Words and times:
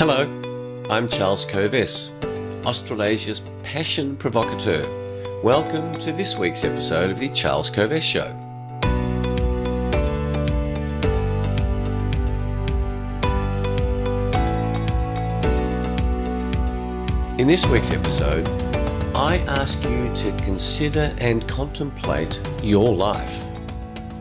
Hello, 0.00 0.22
I'm 0.88 1.10
Charles 1.10 1.44
Kovess, 1.44 2.10
Australasia's 2.64 3.42
passion 3.62 4.16
provocateur. 4.16 4.88
Welcome 5.42 5.92
to 5.98 6.10
this 6.10 6.38
week's 6.38 6.64
episode 6.64 7.10
of 7.10 7.18
The 7.18 7.28
Charles 7.28 7.70
Kovess 7.70 8.00
Show. 8.00 8.28
In 17.38 17.46
this 17.46 17.66
week's 17.66 17.92
episode, 17.92 18.48
I 19.14 19.44
ask 19.48 19.84
you 19.84 20.10
to 20.14 20.34
consider 20.42 21.14
and 21.18 21.46
contemplate 21.46 22.40
your 22.62 22.96
life, 22.96 23.44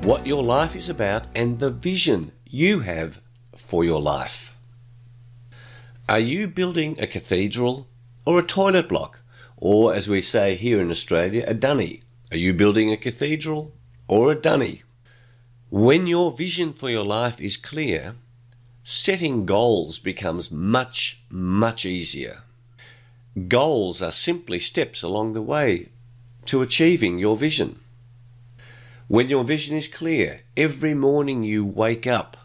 what 0.03 0.27
your 0.27 0.43
life 0.43 0.75
is 0.75 0.89
about, 0.89 1.27
and 1.35 1.57
the 1.57 1.71
vision 1.71 2.33
you 2.43 2.81
have 2.81 3.21
for 3.55 3.85
your 3.85 4.01
life. 4.01 4.48
Are 6.09 6.19
you 6.19 6.47
building 6.47 6.95
a 6.99 7.05
cathedral 7.05 7.87
or 8.25 8.39
a 8.39 8.43
toilet 8.43 8.89
block? 8.89 9.19
Or, 9.57 9.93
as 9.93 10.07
we 10.07 10.23
say 10.23 10.55
here 10.55 10.81
in 10.81 10.89
Australia, 10.89 11.43
a 11.45 11.53
dunny? 11.53 12.01
Are 12.31 12.37
you 12.37 12.51
building 12.51 12.91
a 12.91 12.97
cathedral 12.97 13.73
or 14.07 14.31
a 14.31 14.41
dunny? 14.41 14.81
When 15.69 16.07
your 16.07 16.31
vision 16.31 16.73
for 16.73 16.89
your 16.89 17.05
life 17.05 17.39
is 17.39 17.57
clear, 17.57 18.15
setting 18.81 19.45
goals 19.45 19.99
becomes 19.99 20.49
much, 20.49 21.21
much 21.29 21.85
easier. 21.85 22.41
Goals 23.47 24.01
are 24.01 24.11
simply 24.11 24.57
steps 24.57 25.03
along 25.03 25.33
the 25.33 25.43
way 25.43 25.89
to 26.47 26.63
achieving 26.63 27.19
your 27.19 27.35
vision. 27.35 27.81
When 29.07 29.29
your 29.29 29.43
vision 29.43 29.77
is 29.77 29.87
clear, 29.87 30.41
every 30.57 30.95
morning 30.95 31.43
you 31.43 31.63
wake 31.63 32.07
up 32.07 32.35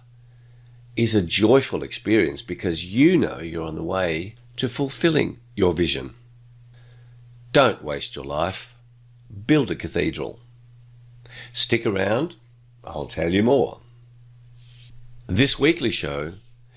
is 0.96 1.14
a 1.14 1.22
joyful 1.22 1.82
experience 1.82 2.42
because 2.42 2.84
you 2.84 3.16
know 3.16 3.38
you're 3.38 3.66
on 3.66 3.74
the 3.74 3.82
way 3.82 4.34
to 4.56 4.68
fulfilling 4.68 5.38
your 5.56 5.72
vision. 5.72 6.14
Don't 7.52 7.82
waste 7.82 8.16
your 8.16 8.24
life. 8.24 8.76
Build 9.46 9.70
a 9.70 9.74
cathedral. 9.74 10.40
Stick 11.52 11.84
around, 11.84 12.36
I'll 12.84 13.06
tell 13.06 13.32
you 13.32 13.42
more. 13.42 13.80
This 15.26 15.58
weekly 15.58 15.90
show 15.90 16.34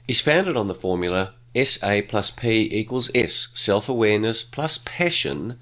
is 0.07 0.21
founded 0.21 0.57
on 0.57 0.67
the 0.67 0.73
formula 0.73 1.33
SA 1.55 2.01
plus 2.07 2.31
P 2.31 2.67
equals 2.71 3.11
S, 3.13 3.49
self 3.53 3.89
awareness 3.89 4.43
plus 4.43 4.79
passion 4.79 5.59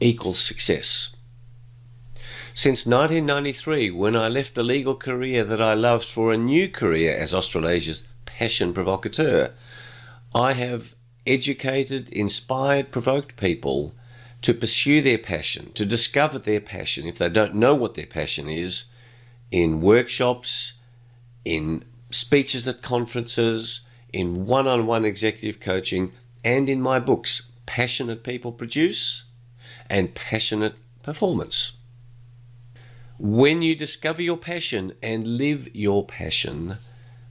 equals 0.00 0.38
success. 0.38 1.15
Since 2.56 2.86
1993, 2.86 3.90
when 3.90 4.16
I 4.16 4.28
left 4.28 4.54
the 4.54 4.62
legal 4.62 4.94
career 4.94 5.44
that 5.44 5.60
I 5.60 5.74
loved 5.74 6.08
for 6.08 6.32
a 6.32 6.38
new 6.38 6.70
career 6.70 7.14
as 7.14 7.34
Australasia's 7.34 8.04
passion 8.24 8.72
provocateur, 8.72 9.52
I 10.34 10.54
have 10.54 10.94
educated, 11.26 12.08
inspired, 12.08 12.90
provoked 12.90 13.36
people 13.36 13.94
to 14.40 14.54
pursue 14.54 15.02
their 15.02 15.18
passion, 15.18 15.70
to 15.72 15.84
discover 15.84 16.38
their 16.38 16.62
passion 16.62 17.06
if 17.06 17.18
they 17.18 17.28
don't 17.28 17.56
know 17.56 17.74
what 17.74 17.92
their 17.92 18.06
passion 18.06 18.48
is, 18.48 18.86
in 19.50 19.82
workshops, 19.82 20.78
in 21.44 21.84
speeches 22.10 22.66
at 22.66 22.80
conferences, 22.80 23.82
in 24.14 24.46
one 24.46 24.66
on 24.66 24.86
one 24.86 25.04
executive 25.04 25.60
coaching, 25.60 26.10
and 26.42 26.70
in 26.70 26.80
my 26.80 26.98
books, 26.98 27.52
Passionate 27.66 28.24
People 28.24 28.50
Produce 28.50 29.24
and 29.90 30.14
Passionate 30.14 30.76
Performance. 31.02 31.75
When 33.18 33.62
you 33.62 33.74
discover 33.74 34.20
your 34.20 34.36
passion 34.36 34.92
and 35.02 35.38
live 35.38 35.74
your 35.74 36.04
passion, 36.04 36.78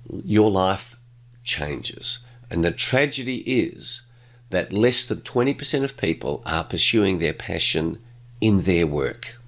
your 0.09 0.49
life 0.49 0.97
changes. 1.43 2.19
And 2.49 2.63
the 2.63 2.71
tragedy 2.71 3.37
is 3.37 4.03
that 4.49 4.73
less 4.73 5.05
than 5.05 5.21
20% 5.21 5.83
of 5.83 5.97
people 5.97 6.41
are 6.45 6.63
pursuing 6.63 7.19
their 7.19 7.33
passion 7.33 7.99
in 8.41 8.63
their 8.63 8.87
work. 8.87 9.39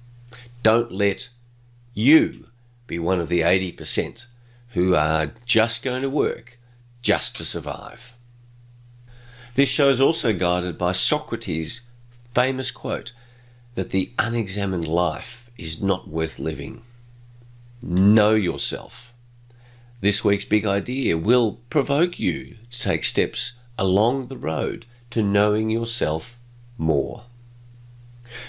Don't 0.62 0.92
let 0.92 1.28
you 1.94 2.46
be 2.86 2.98
one 2.98 3.20
of 3.20 3.28
the 3.28 3.40
80% 3.40 4.26
who 4.70 4.94
are 4.94 5.32
just 5.44 5.82
going 5.82 6.02
to 6.02 6.10
work 6.10 6.58
just 7.02 7.36
to 7.36 7.44
survive. 7.44 8.14
This 9.54 9.68
show 9.68 9.88
is 9.88 10.00
also 10.00 10.32
guided 10.32 10.78
by 10.78 10.92
Socrates' 10.92 11.82
famous 12.34 12.70
quote 12.70 13.12
that 13.74 13.90
the 13.90 14.12
unexamined 14.18 14.86
life 14.86 15.47
is 15.58 15.82
not 15.82 16.08
worth 16.08 16.38
living. 16.38 16.82
Know 17.82 18.34
yourself. 18.34 19.12
This 20.00 20.24
week's 20.24 20.44
big 20.44 20.64
idea 20.64 21.18
will 21.18 21.58
provoke 21.68 22.18
you 22.18 22.56
to 22.70 22.80
take 22.80 23.04
steps 23.04 23.54
along 23.76 24.28
the 24.28 24.36
road 24.36 24.86
to 25.10 25.22
knowing 25.22 25.70
yourself 25.70 26.38
more. 26.76 27.24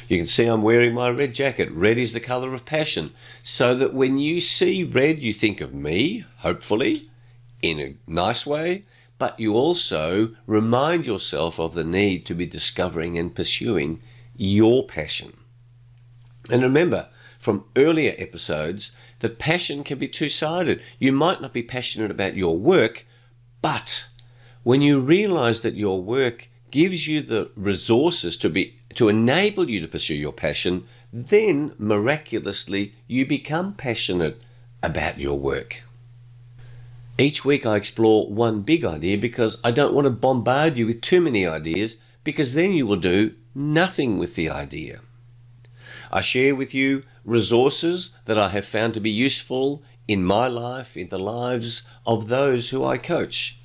You 0.07 0.17
can 0.17 0.27
see 0.27 0.45
I'm 0.45 0.61
wearing 0.61 0.93
my 0.93 1.09
red 1.09 1.33
jacket. 1.33 1.71
Red 1.71 1.97
is 1.97 2.13
the 2.13 2.19
colour 2.19 2.53
of 2.53 2.65
passion, 2.65 3.13
so 3.41 3.73
that 3.75 3.93
when 3.93 4.17
you 4.17 4.41
see 4.41 4.83
red, 4.83 5.19
you 5.19 5.33
think 5.33 5.61
of 5.61 5.73
me, 5.73 6.25
hopefully, 6.39 7.09
in 7.61 7.79
a 7.79 7.95
nice 8.05 8.45
way, 8.45 8.83
but 9.17 9.39
you 9.39 9.53
also 9.53 10.35
remind 10.45 11.05
yourself 11.05 11.59
of 11.59 11.73
the 11.73 11.83
need 11.83 12.25
to 12.25 12.33
be 12.33 12.45
discovering 12.45 13.17
and 13.17 13.35
pursuing 13.35 14.01
your 14.35 14.85
passion. 14.85 15.38
And 16.49 16.61
remember 16.61 17.07
from 17.39 17.65
earlier 17.75 18.15
episodes 18.17 18.91
that 19.19 19.39
passion 19.39 19.83
can 19.83 19.97
be 19.97 20.07
two 20.07 20.29
sided. 20.29 20.81
You 20.99 21.11
might 21.11 21.41
not 21.41 21.53
be 21.53 21.63
passionate 21.63 22.11
about 22.11 22.35
your 22.35 22.57
work, 22.57 23.05
but 23.61 24.05
when 24.63 24.81
you 24.81 24.99
realize 24.99 25.61
that 25.61 25.75
your 25.75 26.01
work 26.01 26.49
gives 26.71 27.07
you 27.07 27.21
the 27.21 27.49
resources 27.55 28.37
to 28.37 28.49
be 28.49 28.75
to 28.95 29.07
enable 29.07 29.69
you 29.69 29.79
to 29.79 29.87
pursue 29.87 30.15
your 30.15 30.33
passion, 30.33 30.85
then 31.13 31.73
miraculously 31.77 32.95
you 33.07 33.25
become 33.25 33.73
passionate 33.73 34.41
about 34.81 35.19
your 35.19 35.37
work. 35.37 35.83
Each 37.17 37.43
week 37.45 37.65
I 37.65 37.75
explore 37.75 38.27
one 38.27 38.61
big 38.61 38.85
idea 38.85 39.17
because 39.17 39.59
I 39.63 39.71
don't 39.71 39.93
want 39.93 40.05
to 40.05 40.11
bombard 40.11 40.77
you 40.77 40.87
with 40.87 41.01
too 41.01 41.21
many 41.21 41.45
ideas 41.45 41.97
because 42.23 42.53
then 42.53 42.71
you 42.71 42.87
will 42.87 42.95
do 42.95 43.35
nothing 43.53 44.17
with 44.17 44.35
the 44.35 44.49
idea. 44.49 45.01
I 46.11 46.21
share 46.21 46.55
with 46.55 46.73
you 46.73 47.03
resources 47.23 48.15
that 48.25 48.37
I 48.37 48.49
have 48.49 48.65
found 48.65 48.93
to 48.95 48.99
be 48.99 49.11
useful 49.11 49.83
in 50.07 50.23
my 50.23 50.47
life, 50.47 50.97
in 50.97 51.09
the 51.09 51.19
lives 51.19 51.83
of 52.05 52.27
those 52.27 52.69
who 52.69 52.83
I 52.83 52.97
coach. 52.97 53.59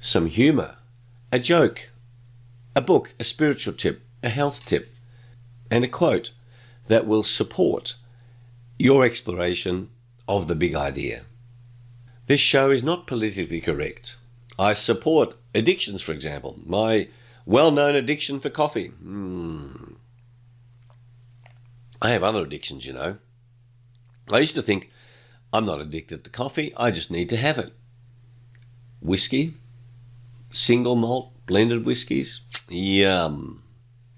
Some 0.00 0.26
humour, 0.26 0.76
a 1.30 1.38
joke, 1.38 1.90
a 2.74 2.80
book, 2.80 3.14
a 3.20 3.24
spiritual 3.24 3.74
tip, 3.74 4.02
a 4.22 4.28
health 4.28 4.64
tip, 4.66 4.94
and 5.70 5.84
a 5.84 5.88
quote 5.88 6.32
that 6.88 7.06
will 7.06 7.22
support 7.22 7.94
your 8.78 9.04
exploration 9.04 9.90
of 10.26 10.48
the 10.48 10.54
big 10.54 10.74
idea. 10.74 11.22
This 12.26 12.40
show 12.40 12.70
is 12.70 12.82
not 12.82 13.06
politically 13.06 13.60
correct. 13.60 14.16
I 14.58 14.72
support 14.72 15.34
addictions, 15.54 16.02
for 16.02 16.12
example. 16.12 16.58
My 16.64 17.08
well 17.46 17.70
known 17.70 17.94
addiction 17.94 18.40
for 18.40 18.50
coffee. 18.50 18.88
Hmm. 18.88 19.77
I 22.00 22.10
have 22.10 22.22
other 22.22 22.42
addictions, 22.42 22.86
you 22.86 22.92
know. 22.92 23.18
I 24.30 24.38
used 24.38 24.54
to 24.54 24.62
think 24.62 24.90
I'm 25.52 25.64
not 25.64 25.80
addicted 25.80 26.24
to 26.24 26.30
coffee, 26.30 26.72
I 26.76 26.90
just 26.90 27.10
need 27.10 27.28
to 27.30 27.36
have 27.36 27.58
it. 27.58 27.72
Whiskey, 29.00 29.54
single 30.50 30.96
malt, 30.96 31.32
blended 31.46 31.84
whiskies, 31.84 32.40
yum. 32.68 33.62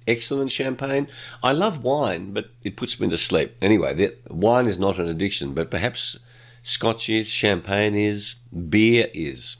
Excellent 0.08 0.50
champagne. 0.50 1.06
I 1.42 1.52
love 1.52 1.84
wine, 1.84 2.32
but 2.32 2.50
it 2.64 2.76
puts 2.76 2.98
me 2.98 3.08
to 3.10 3.18
sleep. 3.18 3.56
Anyway, 3.62 3.94
the, 3.94 4.16
wine 4.28 4.66
is 4.66 4.78
not 4.78 4.98
an 4.98 5.08
addiction, 5.08 5.54
but 5.54 5.70
perhaps 5.70 6.18
scotch 6.62 7.08
is, 7.08 7.28
champagne 7.28 7.94
is, 7.94 8.36
beer 8.68 9.08
is. 9.14 9.58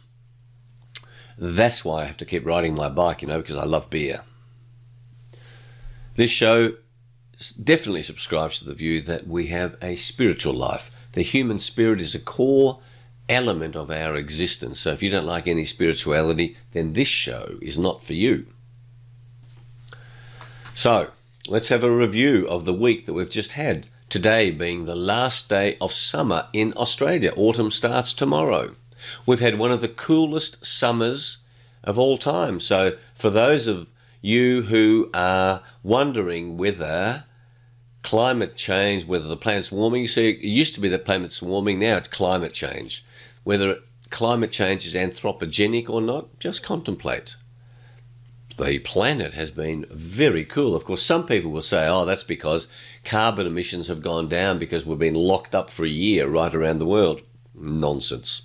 That's 1.39 1.85
why 1.85 2.03
I 2.03 2.07
have 2.07 2.17
to 2.19 2.25
keep 2.25 2.45
riding 2.45 2.75
my 2.75 2.89
bike, 2.89 3.23
you 3.23 3.29
know, 3.29 3.41
because 3.41 3.57
I 3.57 3.65
love 3.65 3.91
beer. 3.91 4.23
This 6.17 6.31
show 6.31 6.75
definitely 7.49 8.03
subscribes 8.03 8.59
to 8.59 8.67
the 8.67 8.75
view 8.75 9.01
that 9.03 9.27
we 9.27 9.47
have 9.47 9.77
a 9.83 9.97
spiritual 9.97 10.55
life. 10.55 10.91
The 11.13 11.23
human 11.23 11.59
spirit 11.59 12.01
is 12.01 12.15
a 12.15 12.21
core 12.21 12.81
element 13.29 13.77
of 13.77 13.91
our 13.91 14.17
existence. 14.17 14.81
So 14.81 14.93
if 14.93 15.03
you 15.03 15.11
don't 15.11 15.27
like 15.27 15.47
any 15.47 15.65
spirituality, 15.65 16.57
then 16.73 16.93
this 16.93 17.09
show 17.09 17.59
is 17.63 17.79
not 17.79 18.03
for 18.03 18.13
you. 18.13 18.47
So 20.75 21.11
let's 21.49 21.69
have 21.69 21.85
a 21.85 21.91
review 21.91 22.47
of 22.49 22.65
the 22.65 22.75
week 22.75 23.07
that 23.07 23.15
we've 23.15 23.31
just 23.31 23.53
had. 23.53 23.87
Today 24.09 24.51
being 24.51 24.85
the 24.85 24.97
last 24.97 25.49
day 25.49 25.77
of 25.81 25.93
summer 25.93 26.49
in 26.53 26.75
Australia. 26.77 27.33
Autumn 27.37 27.71
starts 27.71 28.13
tomorrow. 28.13 28.75
We've 29.25 29.41
had 29.41 29.59
one 29.59 29.71
of 29.71 29.81
the 29.81 29.89
coolest 29.89 30.67
summers 30.67 31.39
of 31.83 31.99
all 31.99 32.19
time. 32.19 32.61
So 32.61 32.97
for 33.15 33.31
those 33.31 33.67
of 33.67 33.89
you 34.21 34.63
who 34.63 35.09
are 35.15 35.63
wondering 35.83 36.59
whether 36.59 37.25
climate 38.03 38.57
change, 38.57 39.05
whether 39.05 39.29
the 39.29 39.37
planet's 39.37 39.73
warming. 39.73 40.03
You 40.03 40.09
see, 40.09 40.31
it 40.31 40.41
used 40.41 40.75
to 40.75 40.81
be 40.81 40.89
that 40.89 41.05
planet's 41.05 41.43
warming, 41.43 41.79
now 41.79 41.97
it's 41.97 42.09
climate 42.09 42.53
change. 42.53 43.05
Whether 43.45 43.79
climate 44.11 44.53
change 44.53 44.87
is 44.87 44.95
anthropogenic 44.95 45.89
or 45.89 46.01
not, 46.01 46.39
just 46.39 46.63
contemplate. 46.63 47.37
The 48.59 48.79
planet 48.81 49.33
has 49.35 49.51
been 49.51 49.87
very 49.91 50.45
cool. 50.45 50.75
Of 50.75 50.85
course, 50.85 51.03
some 51.03 51.27
people 51.27 51.51
will 51.51 51.63
say, 51.63 51.87
oh, 51.87 52.05
that's 52.05 52.25
because 52.25 52.69
carbon 53.05 53.47
emissions 53.47 53.87
have 53.87 54.03
gone 54.03 54.29
down 54.29 54.59
because 54.59 54.85
we've 54.85 54.99
been 54.99 55.15
locked 55.15 55.55
up 55.55 55.71
for 55.71 55.85
a 55.85 55.89
year 55.89 56.29
right 56.29 56.55
around 56.55 56.79
the 56.79 56.87
world. 56.87 57.23
Nonsense. 57.55 58.43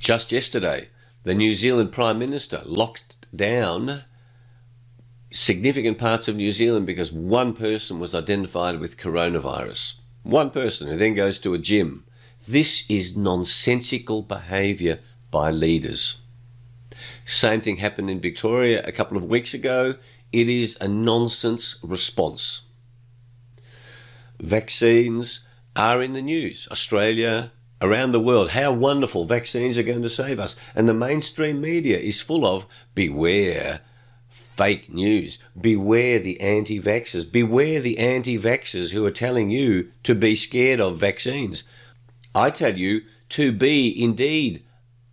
Just 0.00 0.32
yesterday, 0.32 0.88
the 1.24 1.34
New 1.34 1.52
Zealand 1.52 1.92
Prime 1.92 2.18
Minister 2.18 2.62
locked 2.64 3.16
down 3.34 4.04
significant 5.30 5.98
parts 5.98 6.28
of 6.28 6.36
New 6.36 6.50
Zealand 6.50 6.86
because 6.86 7.12
one 7.12 7.54
person 7.54 8.00
was 8.00 8.14
identified 8.14 8.80
with 8.80 8.96
coronavirus. 8.96 9.94
One 10.22 10.50
person 10.50 10.88
who 10.88 10.96
then 10.96 11.14
goes 11.14 11.38
to 11.40 11.54
a 11.54 11.58
gym. 11.58 12.04
This 12.46 12.88
is 12.90 13.16
nonsensical 13.16 14.22
behaviour 14.22 15.00
by 15.30 15.50
leaders. 15.50 16.16
Same 17.24 17.60
thing 17.60 17.76
happened 17.76 18.10
in 18.10 18.20
Victoria 18.20 18.82
a 18.84 18.92
couple 18.92 19.16
of 19.16 19.24
weeks 19.24 19.54
ago. 19.54 19.94
It 20.32 20.48
is 20.48 20.76
a 20.80 20.88
nonsense 20.88 21.76
response. 21.82 22.62
Vaccines 24.40 25.40
are 25.76 26.02
in 26.02 26.12
the 26.12 26.22
news. 26.22 26.66
Australia, 26.70 27.52
around 27.80 28.12
the 28.12 28.20
world, 28.20 28.50
how 28.50 28.72
wonderful 28.72 29.24
vaccines 29.24 29.78
are 29.78 29.82
going 29.82 30.02
to 30.02 30.10
save 30.10 30.38
us. 30.38 30.56
And 30.74 30.88
the 30.88 30.94
mainstream 30.94 31.60
media 31.60 31.98
is 31.98 32.20
full 32.20 32.44
of 32.44 32.66
beware 32.94 33.80
fake 34.60 34.92
news. 34.92 35.38
Beware 35.58 36.18
the 36.18 36.38
anti 36.38 36.78
vaxxers. 36.78 37.32
Beware 37.32 37.80
the 37.80 37.96
anti 37.96 38.38
vaxxers 38.38 38.90
who 38.90 39.06
are 39.06 39.10
telling 39.10 39.48
you 39.48 39.90
to 40.02 40.14
be 40.14 40.36
scared 40.36 40.80
of 40.80 40.98
vaccines. 40.98 41.64
I 42.34 42.50
tell 42.50 42.76
you 42.76 43.00
to 43.30 43.52
be 43.52 43.90
indeed 44.04 44.62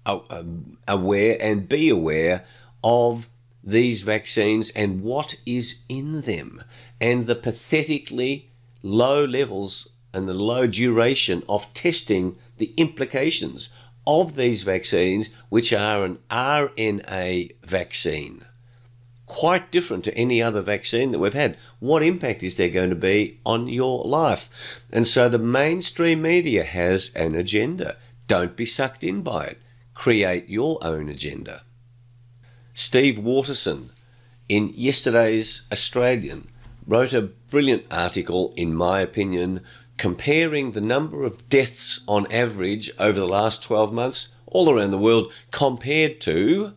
aware 0.05 1.37
and 1.39 1.69
be 1.69 1.87
aware 1.87 2.43
of 2.83 3.29
these 3.63 4.01
vaccines 4.01 4.69
and 4.71 5.01
what 5.01 5.35
is 5.45 5.79
in 5.87 6.23
them 6.23 6.61
and 6.99 7.25
the 7.25 7.35
pathetically 7.35 8.51
low 8.83 9.23
levels 9.23 9.87
and 10.13 10.27
the 10.27 10.33
low 10.33 10.67
duration 10.67 11.41
of 11.47 11.73
testing 11.73 12.35
the 12.57 12.73
implications 12.75 13.69
of 14.05 14.35
these 14.35 14.63
vaccines, 14.63 15.29
which 15.47 15.71
are 15.71 16.03
an 16.03 16.17
RNA 16.29 17.55
vaccine 17.63 18.43
quite 19.27 19.71
different 19.71 20.03
to 20.05 20.17
any 20.17 20.41
other 20.41 20.61
vaccine 20.61 21.11
that 21.11 21.19
we've 21.19 21.33
had. 21.33 21.57
What 21.79 22.01
impact 22.01 22.41
is 22.41 22.55
there 22.55 22.69
going 22.69 22.89
to 22.89 22.95
be 22.95 23.39
on 23.45 23.67
your 23.67 24.03
life? 24.03 24.49
And 24.91 25.05
so 25.05 25.29
the 25.29 25.37
mainstream 25.37 26.21
media 26.21 26.63
has 26.63 27.11
an 27.13 27.35
agenda. 27.35 27.97
Don't 28.27 28.55
be 28.55 28.65
sucked 28.65 29.03
in 29.03 29.21
by 29.21 29.45
it. 29.45 29.61
Create 29.93 30.49
your 30.49 30.79
own 30.81 31.09
agenda. 31.09 31.61
Steve 32.73 33.19
Waterson, 33.19 33.91
in 34.47 34.71
yesterday's 34.75 35.65
Australian, 35.71 36.47
wrote 36.85 37.13
a 37.13 37.21
brilliant 37.21 37.85
article, 37.91 38.53
in 38.55 38.73
my 38.73 39.01
opinion, 39.01 39.61
comparing 39.97 40.71
the 40.71 40.81
number 40.81 41.23
of 41.23 41.49
deaths 41.49 42.01
on 42.07 42.31
average 42.31 42.89
over 42.97 43.19
the 43.19 43.27
last 43.27 43.63
12 43.63 43.91
months 43.91 44.29
all 44.45 44.69
around 44.71 44.91
the 44.91 44.97
world 44.97 45.31
compared 45.51 46.21
to 46.21 46.73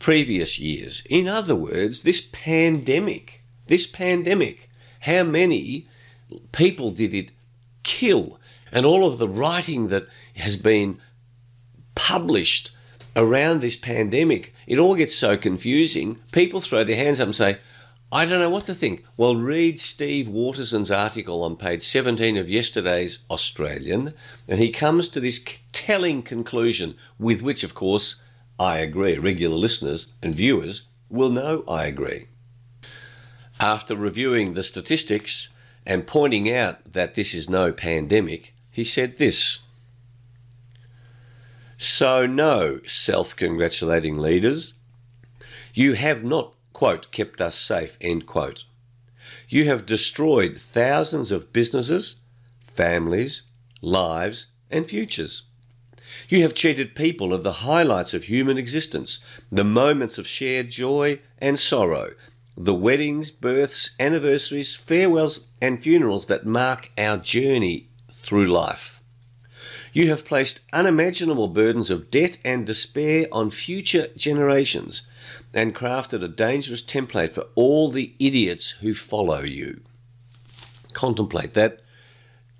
previous 0.00 0.58
years. 0.58 1.04
In 1.08 1.28
other 1.28 1.54
words, 1.54 2.02
this 2.02 2.20
pandemic, 2.32 3.44
this 3.68 3.86
pandemic, 3.86 4.68
how 5.00 5.22
many 5.22 5.86
people 6.50 6.90
did 6.90 7.14
it 7.14 7.30
kill? 7.84 8.40
And 8.72 8.84
all 8.84 9.06
of 9.06 9.18
the 9.18 9.28
writing 9.28 9.88
that 9.88 10.08
has 10.34 10.56
been 10.56 11.00
published 11.94 12.72
around 13.14 13.60
this 13.60 13.76
pandemic, 13.76 14.54
it 14.66 14.78
all 14.78 14.96
gets 14.96 15.14
so 15.14 15.36
confusing. 15.36 16.18
People 16.32 16.60
throw 16.60 16.82
their 16.82 16.96
hands 16.96 17.20
up 17.20 17.26
and 17.26 17.36
say, 17.36 17.58
I 18.12 18.24
don't 18.24 18.40
know 18.40 18.50
what 18.50 18.66
to 18.66 18.74
think. 18.74 19.04
Well, 19.16 19.36
read 19.36 19.78
Steve 19.78 20.28
Waterson's 20.28 20.90
article 20.90 21.44
on 21.44 21.56
page 21.56 21.82
17 21.82 22.36
of 22.36 22.50
yesterday's 22.50 23.20
Australian, 23.30 24.14
and 24.48 24.58
he 24.58 24.70
comes 24.70 25.08
to 25.08 25.20
this 25.20 25.44
telling 25.72 26.22
conclusion, 26.22 26.96
with 27.18 27.42
which, 27.42 27.62
of 27.62 27.74
course, 27.74 28.20
I 28.60 28.76
agree. 28.76 29.16
Regular 29.16 29.56
listeners 29.56 30.08
and 30.22 30.34
viewers 30.34 30.82
will 31.08 31.30
know 31.30 31.64
I 31.66 31.86
agree. 31.86 32.26
After 33.58 33.96
reviewing 33.96 34.52
the 34.52 34.62
statistics 34.62 35.48
and 35.86 36.06
pointing 36.06 36.52
out 36.52 36.92
that 36.92 37.14
this 37.14 37.32
is 37.32 37.48
no 37.48 37.72
pandemic, 37.72 38.54
he 38.70 38.84
said 38.84 39.16
this. 39.16 39.60
So, 41.78 42.26
no, 42.26 42.80
self 42.84 43.34
congratulating 43.34 44.18
leaders, 44.18 44.74
you 45.72 45.94
have 45.94 46.22
not, 46.22 46.52
quote, 46.74 47.10
kept 47.12 47.40
us 47.40 47.54
safe, 47.54 47.96
end 47.98 48.26
quote. 48.26 48.64
You 49.48 49.64
have 49.68 49.86
destroyed 49.86 50.60
thousands 50.60 51.32
of 51.32 51.54
businesses, 51.54 52.16
families, 52.60 53.42
lives, 53.80 54.48
and 54.70 54.86
futures. 54.86 55.44
You 56.28 56.42
have 56.42 56.54
cheated 56.54 56.94
people 56.94 57.32
of 57.32 57.42
the 57.42 57.52
highlights 57.52 58.14
of 58.14 58.24
human 58.24 58.58
existence, 58.58 59.18
the 59.50 59.64
moments 59.64 60.18
of 60.18 60.26
shared 60.26 60.70
joy 60.70 61.20
and 61.38 61.58
sorrow, 61.58 62.12
the 62.56 62.74
weddings, 62.74 63.30
births, 63.30 63.90
anniversaries, 63.98 64.74
farewells, 64.74 65.46
and 65.60 65.82
funerals 65.82 66.26
that 66.26 66.46
mark 66.46 66.90
our 66.98 67.16
journey 67.16 67.88
through 68.12 68.46
life. 68.46 69.00
You 69.92 70.08
have 70.10 70.24
placed 70.24 70.60
unimaginable 70.72 71.48
burdens 71.48 71.90
of 71.90 72.10
debt 72.10 72.38
and 72.44 72.64
despair 72.64 73.26
on 73.32 73.50
future 73.50 74.08
generations 74.16 75.02
and 75.52 75.74
crafted 75.74 76.22
a 76.22 76.28
dangerous 76.28 76.82
template 76.82 77.32
for 77.32 77.46
all 77.54 77.90
the 77.90 78.14
idiots 78.18 78.70
who 78.80 78.94
follow 78.94 79.40
you. 79.40 79.80
Contemplate 80.92 81.54
that. 81.54 81.80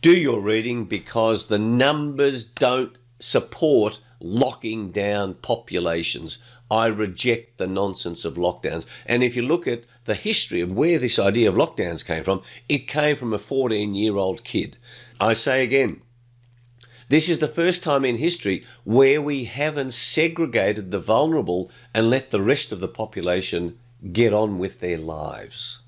Do 0.03 0.17
your 0.17 0.41
reading 0.41 0.87
because 0.87 1.47
the 1.47 1.59
numbers 1.59 2.45
don't 2.45 2.97
support 3.21 4.01
locking 4.21 4.91
down 4.91 5.35
populations. 5.35 6.39
I 6.71 6.87
reject 6.87 7.59
the 7.59 7.67
nonsense 7.67 8.25
of 8.25 8.35
lockdowns. 8.35 8.87
And 9.07 9.23
if 9.23 9.35
you 9.35 9.43
look 9.43 9.67
at 9.67 9.85
the 10.05 10.15
history 10.15 10.61
of 10.61 10.73
where 10.73 10.99
this 10.99 11.19
idea 11.19 11.49
of 11.49 11.57
lockdowns 11.57 12.05
came 12.05 12.23
from, 12.23 12.43
it 12.69 12.87
came 12.87 13.17
from 13.17 13.33
a 13.33 13.39
14 13.39 13.95
year 13.95 14.17
old 14.17 14.45
kid. 14.45 14.77
I 15.21 15.33
say 15.35 15.65
again, 15.65 16.03
this 17.09 17.29
is 17.29 17.41
the 17.41 17.49
first 17.49 17.83
time 17.83 18.05
in 18.05 18.19
history 18.19 18.65
where 18.85 19.21
we 19.21 19.45
haven't 19.45 19.95
segregated 19.95 20.93
the 20.93 21.01
vulnerable 21.01 21.69
and 21.93 22.09
let 22.09 22.31
the 22.31 22.41
rest 22.41 22.71
of 22.71 22.79
the 22.79 22.87
population 22.87 23.79
get 24.13 24.33
on 24.33 24.59
with 24.59 24.79
their 24.79 24.97
lives. 24.97 25.81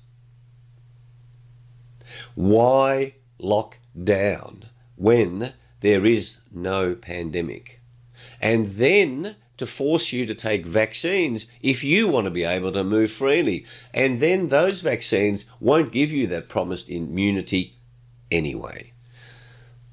Why 2.35 3.15
lock 3.39 3.79
down 4.01 4.65
when 4.97 5.53
there 5.83 6.05
is 6.05 6.39
no 6.49 6.95
pandemic. 6.95 7.81
And 8.41 8.65
then 8.77 9.35
to 9.57 9.65
force 9.65 10.13
you 10.13 10.25
to 10.25 10.33
take 10.33 10.65
vaccines 10.65 11.45
if 11.61 11.83
you 11.83 12.07
want 12.07 12.23
to 12.23 12.31
be 12.31 12.45
able 12.45 12.71
to 12.71 12.85
move 12.85 13.11
freely. 13.11 13.65
And 13.93 14.21
then 14.21 14.47
those 14.47 14.79
vaccines 14.79 15.43
won't 15.59 15.91
give 15.91 16.09
you 16.09 16.25
that 16.27 16.47
promised 16.47 16.89
immunity 16.89 17.75
anyway. 18.31 18.93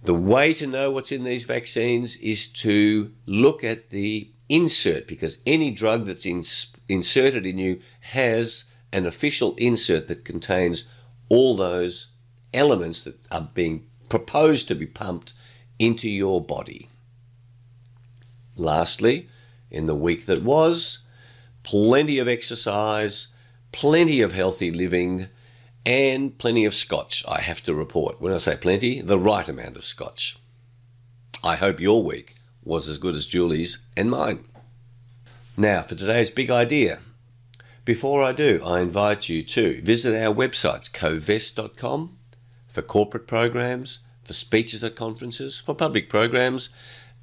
The 0.04 0.14
way 0.14 0.54
to 0.54 0.66
know 0.68 0.92
what's 0.92 1.10
in 1.10 1.24
these 1.24 1.42
vaccines 1.42 2.16
is 2.18 2.46
to 2.64 3.12
look 3.26 3.64
at 3.64 3.90
the 3.90 4.30
insert 4.48 5.08
because 5.08 5.38
any 5.44 5.72
drug 5.72 6.06
that's 6.06 6.24
in, 6.24 6.44
inserted 6.88 7.44
in 7.44 7.58
you 7.58 7.80
has 8.00 8.66
an 8.92 9.06
official 9.06 9.56
insert 9.56 10.06
that 10.06 10.24
contains 10.24 10.84
all 11.28 11.56
those 11.56 12.10
elements 12.54 13.02
that 13.02 13.18
are 13.32 13.50
being 13.54 13.86
proposed 14.08 14.68
to 14.68 14.76
be 14.76 14.86
pumped 14.86 15.32
into 15.80 16.08
your 16.08 16.40
body. 16.40 16.88
Lastly, 18.54 19.28
in 19.70 19.86
the 19.86 19.94
week 19.94 20.26
that 20.26 20.42
was, 20.42 21.04
plenty 21.62 22.18
of 22.18 22.28
exercise, 22.28 23.28
plenty 23.72 24.20
of 24.20 24.32
healthy 24.32 24.70
living, 24.70 25.28
and 25.86 26.36
plenty 26.36 26.66
of 26.66 26.74
scotch, 26.74 27.24
I 27.26 27.40
have 27.40 27.62
to 27.62 27.74
report. 27.74 28.20
When 28.20 28.34
I 28.34 28.38
say 28.38 28.56
plenty, 28.56 29.00
the 29.00 29.18
right 29.18 29.48
amount 29.48 29.76
of 29.78 29.84
scotch. 29.84 30.38
I 31.42 31.56
hope 31.56 31.80
your 31.80 32.04
week 32.04 32.34
was 32.62 32.86
as 32.86 32.98
good 32.98 33.14
as 33.14 33.26
Julie's 33.26 33.78
and 33.96 34.10
mine. 34.10 34.44
Now, 35.56 35.82
for 35.82 35.94
today's 35.94 36.28
big 36.28 36.50
idea. 36.50 37.00
Before 37.86 38.22
I 38.22 38.32
do, 38.32 38.60
I 38.62 38.80
invite 38.80 39.30
you 39.30 39.42
to 39.44 39.80
visit 39.80 40.14
our 40.14 40.34
websites, 40.34 40.90
kovess.com 40.90 42.18
for 42.68 42.82
corporate 42.82 43.26
programs, 43.26 44.00
for 44.30 44.34
speeches 44.34 44.84
at 44.84 44.94
conferences, 44.94 45.58
for 45.58 45.74
public 45.74 46.08
programs, 46.08 46.70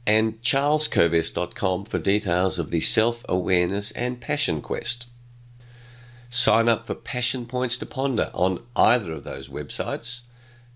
and 0.05 0.41
charleskovess.com 0.41 1.85
for 1.85 1.99
details 1.99 2.59
of 2.59 2.69
the 2.69 2.81
Self 2.81 3.23
Awareness 3.29 3.91
and 3.91 4.19
Passion 4.19 4.61
Quest. 4.61 5.07
Sign 6.29 6.67
up 6.67 6.85
for 6.85 6.95
Passion 6.95 7.45
Points 7.45 7.77
to 7.77 7.85
Ponder 7.85 8.29
on 8.33 8.59
either 8.75 9.13
of 9.13 9.23
those 9.23 9.47
websites. 9.47 10.23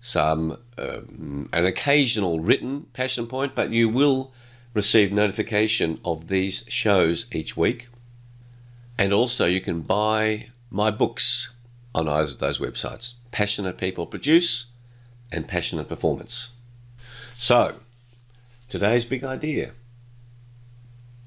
Some, 0.00 0.56
um, 0.78 1.50
an 1.52 1.66
occasional 1.66 2.40
written 2.40 2.86
passion 2.94 3.26
point, 3.26 3.54
but 3.54 3.72
you 3.72 3.90
will 3.90 4.32
receive 4.72 5.12
notification 5.12 6.00
of 6.02 6.28
these 6.28 6.64
shows 6.66 7.26
each 7.30 7.58
week. 7.58 7.88
And 8.96 9.12
also, 9.12 9.44
you 9.44 9.60
can 9.60 9.82
buy 9.82 10.46
my 10.70 10.90
books 10.90 11.52
on 11.94 12.08
either 12.08 12.30
of 12.30 12.38
those 12.38 12.58
websites 12.58 13.16
Passionate 13.32 13.76
People 13.76 14.06
Produce 14.06 14.71
and 15.32 15.48
Passionate 15.48 15.88
Performance. 15.88 16.50
So, 17.36 17.76
today's 18.68 19.04
big 19.04 19.24
idea. 19.24 19.72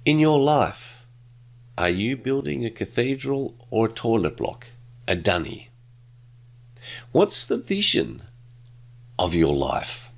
In 0.06 0.20
your 0.20 0.40
life, 0.40 1.06
are 1.78 1.90
you 1.90 2.16
building 2.16 2.64
a 2.64 2.70
cathedral 2.70 3.56
or 3.72 3.88
a 3.88 3.92
toilet 3.92 4.38
block? 4.38 4.68
A 5.08 5.16
dunny? 5.16 5.70
What's 7.12 7.46
the 7.46 7.58
vision 7.58 8.22
of 9.18 9.34
your 9.34 9.56
life? 9.56 10.10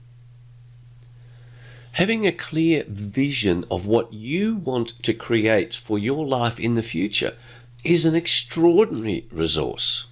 Having 1.93 2.27
a 2.27 2.31
clear 2.31 2.83
vision 2.87 3.65
of 3.71 3.87
what 3.87 4.13
you 4.13 4.57
want 4.57 5.01
to 5.01 5.13
create 5.13 5.73
for 5.73 5.97
your 5.97 6.27
life 6.27 6.59
in 6.59 6.75
the 6.75 6.83
future 6.83 7.35
is 7.83 8.05
an 8.05 8.13
extraordinary 8.13 9.25
resource. 9.31 10.07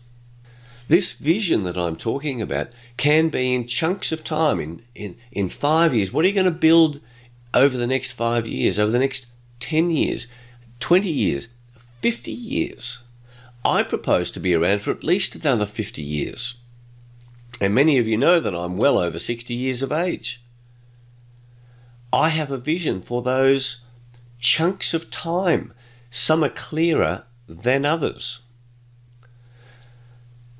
This 0.87 1.13
vision 1.13 1.63
that 1.63 1.77
I'm 1.77 1.95
talking 1.95 2.41
about 2.41 2.69
can 2.97 3.29
be 3.29 3.53
in 3.53 3.67
chunks 3.67 4.11
of 4.11 4.23
time, 4.23 4.59
in, 4.59 4.81
in, 4.93 5.17
in 5.31 5.49
five 5.49 5.93
years. 5.95 6.13
What 6.13 6.25
are 6.25 6.27
you 6.27 6.33
going 6.33 6.45
to 6.45 6.51
build 6.51 6.99
over 7.53 7.75
the 7.75 7.87
next 7.87 8.11
five 8.11 8.45
years, 8.45 8.77
over 8.77 8.91
the 8.91 8.99
next 8.99 9.27
10 9.61 9.89
years, 9.89 10.27
20 10.79 11.09
years, 11.09 11.49
50 12.01 12.31
years? 12.31 13.03
I 13.63 13.81
propose 13.81 14.29
to 14.31 14.39
be 14.39 14.53
around 14.53 14.83
for 14.83 14.91
at 14.91 15.03
least 15.03 15.33
another 15.35 15.65
50 15.65 16.03
years. 16.03 16.59
And 17.59 17.73
many 17.73 17.97
of 17.97 18.07
you 18.07 18.17
know 18.17 18.39
that 18.39 18.53
I'm 18.53 18.77
well 18.77 18.99
over 18.99 19.17
60 19.17 19.53
years 19.53 19.81
of 19.81 19.91
age. 19.91 20.43
I 22.13 22.29
have 22.29 22.51
a 22.51 22.57
vision 22.57 23.01
for 23.01 23.23
those 23.23 23.81
chunks 24.39 24.93
of 24.93 25.09
time. 25.09 25.73
Some 26.11 26.43
are 26.43 26.49
clearer 26.49 27.23
than 27.47 27.85
others. 27.85 28.41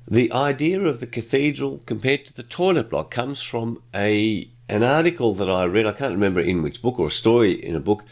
The 0.08 0.30
idea 0.30 0.80
of 0.82 1.00
the 1.00 1.06
cathedral 1.06 1.82
compared 1.84 2.26
to 2.26 2.32
the 2.32 2.44
toilet 2.44 2.90
block 2.90 3.10
comes 3.10 3.42
from 3.42 3.82
a 3.92 4.48
an 4.68 4.82
article 4.82 5.34
that 5.34 5.50
I 5.50 5.64
read. 5.64 5.86
I 5.86 5.92
can't 5.92 6.14
remember 6.14 6.40
in 6.40 6.62
which 6.62 6.82
book 6.82 6.98
or 6.98 7.08
a 7.08 7.10
story 7.10 7.52
in 7.52 7.74
a 7.74 7.80
book. 7.80 8.04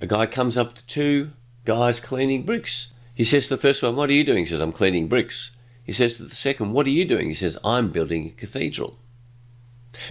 A 0.00 0.06
guy 0.06 0.26
comes 0.26 0.56
up 0.56 0.74
to 0.74 0.86
two 0.86 1.30
guys 1.64 2.00
cleaning 2.00 2.44
bricks. 2.44 2.92
He 3.14 3.24
says 3.24 3.48
to 3.48 3.56
the 3.56 3.62
first 3.62 3.82
one, 3.82 3.96
"What 3.96 4.10
are 4.10 4.14
you 4.14 4.24
doing?" 4.24 4.40
He 4.40 4.44
says, 4.44 4.60
"I'm 4.60 4.72
cleaning 4.72 5.08
bricks." 5.08 5.52
He 5.84 5.92
says 5.92 6.16
to 6.16 6.24
the 6.24 6.34
second, 6.34 6.72
"What 6.72 6.86
are 6.86 6.90
you 6.90 7.04
doing?" 7.04 7.28
He 7.28 7.34
says, 7.34 7.58
"I'm 7.64 7.90
building 7.92 8.26
a 8.26 8.30
cathedral." 8.30 8.98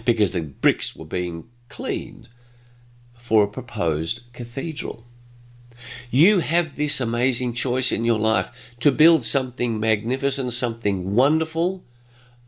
Because 0.04 0.32
the 0.32 0.40
bricks 0.40 0.96
were 0.96 1.04
being 1.04 1.44
cleaned 1.68 2.28
for 3.14 3.44
a 3.44 3.48
proposed 3.48 4.32
cathedral. 4.32 5.05
You 6.10 6.40
have 6.40 6.76
this 6.76 7.00
amazing 7.00 7.54
choice 7.54 7.92
in 7.92 8.04
your 8.04 8.18
life 8.18 8.50
to 8.80 8.92
build 8.92 9.24
something 9.24 9.80
magnificent, 9.80 10.52
something 10.52 11.14
wonderful, 11.14 11.84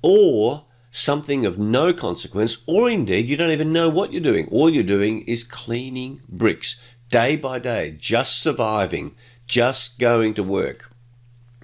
or 0.03 0.65
something 0.91 1.45
of 1.45 1.59
no 1.59 1.93
consequence, 1.93 2.59
or 2.67 2.89
indeed 2.89 3.29
you 3.29 3.37
don't 3.37 3.51
even 3.51 3.73
know 3.73 3.89
what 3.89 4.13
you're 4.13 4.21
doing. 4.21 4.49
All 4.51 4.71
you're 4.71 4.83
doing 4.83 5.23
is 5.23 5.45
cleaning 5.45 6.21
bricks 6.29 6.81
day 7.11 7.37
by 7.37 7.59
day, 7.59 7.97
just 7.99 8.41
surviving, 8.41 9.15
just 9.47 9.99
going 9.99 10.35
to 10.35 10.43
work. 10.43 10.91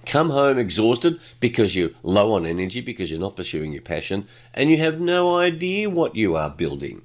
Come 0.05 0.29
home 0.29 0.59
exhausted 0.59 1.19
because 1.39 1.75
you're 1.75 1.91
low 2.03 2.33
on 2.33 2.45
energy, 2.45 2.81
because 2.81 3.09
you're 3.09 3.19
not 3.19 3.35
pursuing 3.35 3.71
your 3.71 3.81
passion, 3.81 4.27
and 4.53 4.69
you 4.69 4.77
have 4.77 4.99
no 4.99 5.37
idea 5.37 5.89
what 5.89 6.15
you 6.15 6.35
are 6.35 6.49
building. 6.49 7.01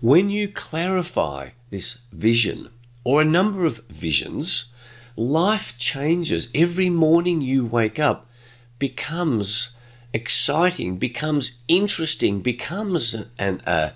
When 0.00 0.30
you 0.30 0.48
clarify 0.48 1.50
this 1.68 1.98
vision 2.10 2.70
or 3.04 3.20
a 3.20 3.24
number 3.24 3.64
of 3.64 3.84
visions, 3.88 4.66
life 5.16 5.76
changes. 5.78 6.48
Every 6.54 6.90
morning 6.90 7.40
you 7.40 7.66
wake 7.66 7.98
up 7.98 8.26
becomes 8.78 9.76
exciting, 10.12 10.96
becomes 10.96 11.58
interesting, 11.68 12.40
becomes 12.40 13.14
an, 13.38 13.62
a, 13.66 13.92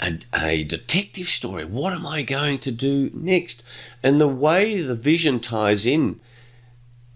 a, 0.00 0.18
a 0.34 0.64
detective 0.64 1.28
story. 1.28 1.64
What 1.64 1.92
am 1.92 2.06
I 2.06 2.22
going 2.22 2.58
to 2.60 2.70
do 2.70 3.10
next? 3.14 3.62
And 4.02 4.20
the 4.20 4.28
way 4.28 4.80
the 4.80 4.94
vision 4.94 5.40
ties 5.40 5.86
in 5.86 6.20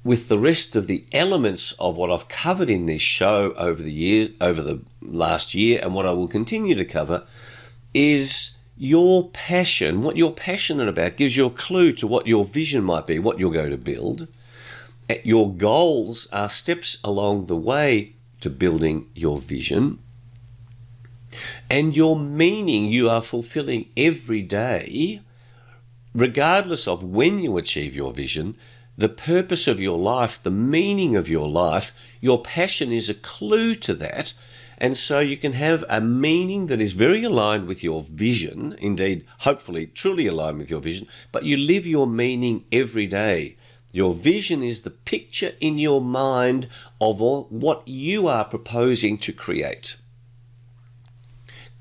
with 0.05 0.29
the 0.29 0.39
rest 0.39 0.75
of 0.77 0.87
the 0.87 1.05
elements 1.13 1.73
of 1.73 1.97
what 1.97 2.11
I've 2.11 2.29
covered 2.29 2.71
in 2.71 2.87
this 2.87 3.03
show 3.03 3.53
over 3.55 3.83
the 3.83 3.93
years, 3.93 4.31
over 4.41 4.63
the 4.63 4.81
last 5.03 5.55
year, 5.55 5.81
and 5.83 5.95
what 5.95 6.07
I 6.07 6.13
will 6.13 6.29
continue 6.29 6.75
to 6.77 6.85
cover 6.85 7.27
is 7.93 8.58
your 8.79 9.29
passion, 9.31 10.03
what 10.03 10.17
you're 10.17 10.31
passionate 10.31 10.89
about, 10.89 11.17
gives 11.17 11.37
you 11.37 11.47
a 11.47 11.51
clue 11.51 11.93
to 11.95 12.07
what 12.07 12.27
your 12.27 12.45
vision 12.45 12.85
might 12.85 13.07
be, 13.07 13.19
what 13.19 13.39
you're 13.39 13.53
going 13.53 13.71
to 13.71 13.77
build. 13.77 14.29
Your 15.25 15.53
goals 15.53 16.29
are 16.33 16.49
steps 16.49 16.99
along 17.03 17.47
the 17.47 17.57
way 17.57 18.15
to 18.41 18.49
building 18.49 19.07
your 19.15 19.39
vision. 19.39 19.99
And 21.69 21.97
your 21.97 22.19
meaning 22.19 22.87
you 22.87 23.11
are 23.11 23.21
fulfilling 23.21 23.89
every 23.97 24.43
day, 24.43 25.21
regardless 26.15 26.87
of 26.87 27.03
when 27.03 27.41
you 27.41 27.59
achieve 27.59 27.97
your 27.97 28.13
vision, 28.13 28.57
the 28.97 29.09
purpose 29.09 29.67
of 29.67 29.81
your 29.81 29.99
life, 29.99 30.43
the 30.43 30.51
meaning 30.51 31.17
of 31.17 31.29
your 31.29 31.49
life, 31.49 31.93
your 32.21 32.43
passion 32.43 32.93
is 32.93 33.09
a 33.09 33.15
clue 33.15 33.75
to 33.75 33.95
that 33.95 34.35
and 34.79 34.97
so 34.97 35.19
you 35.19 35.37
can 35.37 35.55
have 35.55 35.85
a 35.89 36.01
meaning 36.01 36.67
that 36.69 36.81
is 36.81 36.93
very 36.93 37.25
aligned 37.25 37.67
with 37.67 37.83
your 37.83 38.03
vision, 38.03 38.77
indeed, 38.79 39.27
hopefully, 39.41 39.87
truly 39.87 40.29
aligned 40.29 40.59
with 40.59 40.71
your 40.71 40.81
vision, 40.81 41.09
but 41.33 41.45
you 41.45 41.57
live 41.57 41.87
your 41.87 42.07
meaning 42.07 42.65
every 42.71 43.09
day. 43.09 43.57
Your 43.93 44.15
vision 44.15 44.63
is 44.63 44.83
the 44.83 44.91
picture 44.91 45.55
in 45.61 45.79
your 45.79 46.01
mind 46.01 46.69
of 47.01 47.19
what 47.21 47.89
you 47.89 48.29
are 48.29 48.45
proposing 48.45 49.19
to 49.19 49.33
create. 49.33 49.97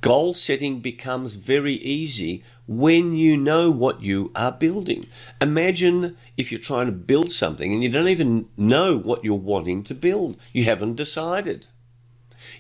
Goal 0.02 0.34
setting 0.34 0.80
becomes 0.80 1.36
very 1.36 1.76
easy 1.76 2.44
when 2.68 3.16
you 3.16 3.38
know 3.38 3.70
what 3.70 4.02
you 4.02 4.32
are 4.36 4.52
building. 4.52 5.06
Imagine 5.40 6.18
if 6.36 6.52
you're 6.52 6.62
trying 6.62 6.88
to 6.88 6.92
build 6.92 7.32
something 7.32 7.72
and 7.74 7.84
you 7.84 7.90
don't 7.90 8.08
even 8.08 8.48
know 8.58 8.98
what 8.98 9.24
you're 9.24 9.36
wanting 9.36 9.84
to 9.84 9.94
build. 9.94 10.38
You 10.54 10.64
haven't 10.64 10.96
decided. 10.96 11.68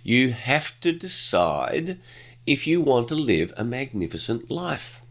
You 0.08 0.32
have 0.32 0.80
to 0.80 0.94
decide 0.94 2.00
if 2.46 2.66
you 2.66 2.80
want 2.80 3.10
to 3.10 3.16
live 3.16 3.54
a 3.58 3.66
magnificent 3.66 4.50
life. 4.50 5.02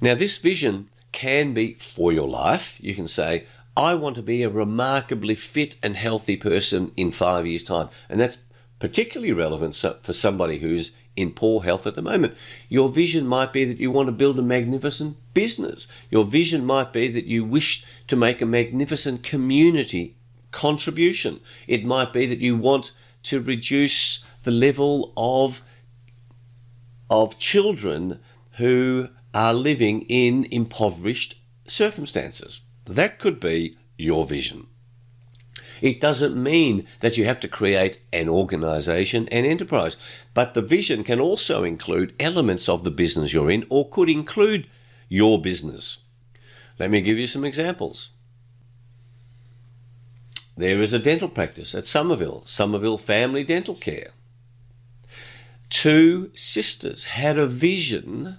Now, 0.00 0.14
this 0.14 0.38
vision 0.38 0.90
can 1.10 1.52
be 1.52 1.74
for 1.74 2.12
your 2.12 2.28
life. 2.28 2.76
You 2.80 2.94
can 2.94 3.08
say, 3.08 3.46
I 3.76 3.94
want 3.94 4.14
to 4.14 4.22
be 4.22 4.44
a 4.44 4.48
remarkably 4.48 5.34
fit 5.34 5.74
and 5.82 5.96
healthy 5.96 6.36
person 6.36 6.92
in 6.96 7.10
five 7.10 7.48
years' 7.48 7.64
time. 7.64 7.88
And 8.08 8.20
that's 8.20 8.38
particularly 8.78 9.32
relevant 9.32 9.74
for 9.74 10.12
somebody 10.12 10.60
who's 10.60 10.92
in 11.16 11.32
poor 11.32 11.64
health 11.64 11.84
at 11.84 11.96
the 11.96 12.00
moment. 12.02 12.36
Your 12.68 12.88
vision 12.88 13.26
might 13.26 13.52
be 13.52 13.64
that 13.64 13.80
you 13.80 13.90
want 13.90 14.06
to 14.06 14.12
build 14.12 14.38
a 14.38 14.42
magnificent 14.42 15.16
business. 15.34 15.88
Your 16.12 16.22
vision 16.22 16.64
might 16.64 16.92
be 16.92 17.08
that 17.08 17.24
you 17.24 17.44
wish 17.44 17.84
to 18.06 18.14
make 18.14 18.40
a 18.40 18.46
magnificent 18.46 19.24
community 19.24 20.14
contribution. 20.52 21.40
It 21.66 21.84
might 21.84 22.12
be 22.12 22.24
that 22.26 22.38
you 22.38 22.56
want 22.56 22.92
to 23.26 23.40
reduce 23.40 24.24
the 24.44 24.50
level 24.50 25.12
of 25.16 25.62
of 27.08 27.38
children 27.38 28.20
who 28.52 29.08
are 29.32 29.54
living 29.54 30.02
in 30.02 30.44
impoverished 30.50 31.36
circumstances. 31.66 32.62
That 32.84 33.18
could 33.18 33.38
be 33.38 33.76
your 33.96 34.24
vision. 34.26 34.66
It 35.80 36.00
doesn't 36.00 36.42
mean 36.42 36.86
that 37.00 37.16
you 37.16 37.26
have 37.26 37.40
to 37.40 37.48
create 37.48 38.00
an 38.12 38.28
organization, 38.28 39.28
an 39.28 39.44
enterprise, 39.44 39.96
but 40.32 40.54
the 40.54 40.62
vision 40.62 41.04
can 41.04 41.20
also 41.20 41.64
include 41.64 42.14
elements 42.18 42.68
of 42.68 42.82
the 42.82 42.90
business 42.90 43.32
you're 43.32 43.50
in 43.50 43.66
or 43.68 43.88
could 43.88 44.08
include 44.08 44.68
your 45.08 45.40
business. 45.40 45.98
Let 46.78 46.90
me 46.90 47.00
give 47.00 47.18
you 47.18 47.26
some 47.26 47.44
examples. 47.44 48.10
There 50.56 50.80
is 50.80 50.92
a 50.92 50.98
dental 50.98 51.28
practice 51.28 51.74
at 51.74 51.86
Somerville, 51.86 52.42
Somerville 52.46 52.98
Family 52.98 53.44
Dental 53.44 53.74
Care. 53.74 54.10
Two 55.68 56.30
sisters 56.34 57.04
had 57.04 57.38
a 57.38 57.46
vision 57.46 58.38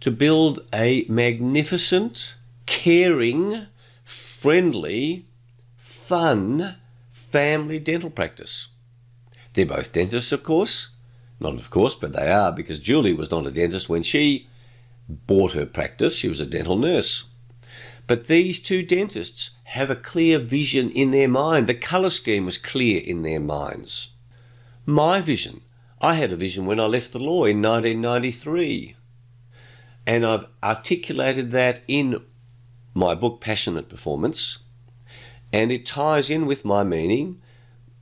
to 0.00 0.10
build 0.10 0.60
a 0.72 1.04
magnificent, 1.08 2.36
caring, 2.66 3.66
friendly, 4.04 5.26
fun 5.76 6.76
family 7.10 7.78
dental 7.78 8.10
practice. 8.10 8.68
They're 9.52 9.66
both 9.66 9.92
dentists, 9.92 10.32
of 10.32 10.42
course. 10.42 10.90
Not 11.40 11.54
of 11.54 11.70
course, 11.70 11.94
but 11.94 12.12
they 12.12 12.30
are 12.30 12.52
because 12.52 12.78
Julie 12.78 13.12
was 13.12 13.30
not 13.30 13.46
a 13.46 13.50
dentist 13.50 13.88
when 13.88 14.02
she 14.02 14.48
bought 15.08 15.52
her 15.52 15.66
practice. 15.66 16.16
She 16.16 16.28
was 16.28 16.40
a 16.40 16.46
dental 16.46 16.76
nurse. 16.76 17.27
But 18.08 18.26
these 18.26 18.58
two 18.58 18.82
dentists 18.82 19.50
have 19.64 19.90
a 19.90 19.94
clear 19.94 20.38
vision 20.38 20.90
in 20.90 21.10
their 21.10 21.28
mind. 21.28 21.66
The 21.66 21.74
colour 21.74 22.08
scheme 22.08 22.46
was 22.46 22.56
clear 22.56 23.00
in 23.00 23.22
their 23.22 23.38
minds. 23.38 24.12
My 24.86 25.20
vision. 25.20 25.60
I 26.00 26.14
had 26.14 26.32
a 26.32 26.36
vision 26.36 26.64
when 26.64 26.80
I 26.80 26.86
left 26.86 27.12
the 27.12 27.18
law 27.18 27.44
in 27.44 27.60
1993. 27.60 28.96
And 30.06 30.24
I've 30.24 30.46
articulated 30.62 31.50
that 31.50 31.82
in 31.86 32.22
my 32.94 33.14
book, 33.14 33.42
Passionate 33.42 33.90
Performance, 33.90 34.60
and 35.52 35.70
it 35.70 35.84
ties 35.84 36.30
in 36.30 36.46
with 36.46 36.64
my 36.64 36.82
meaning, 36.82 37.42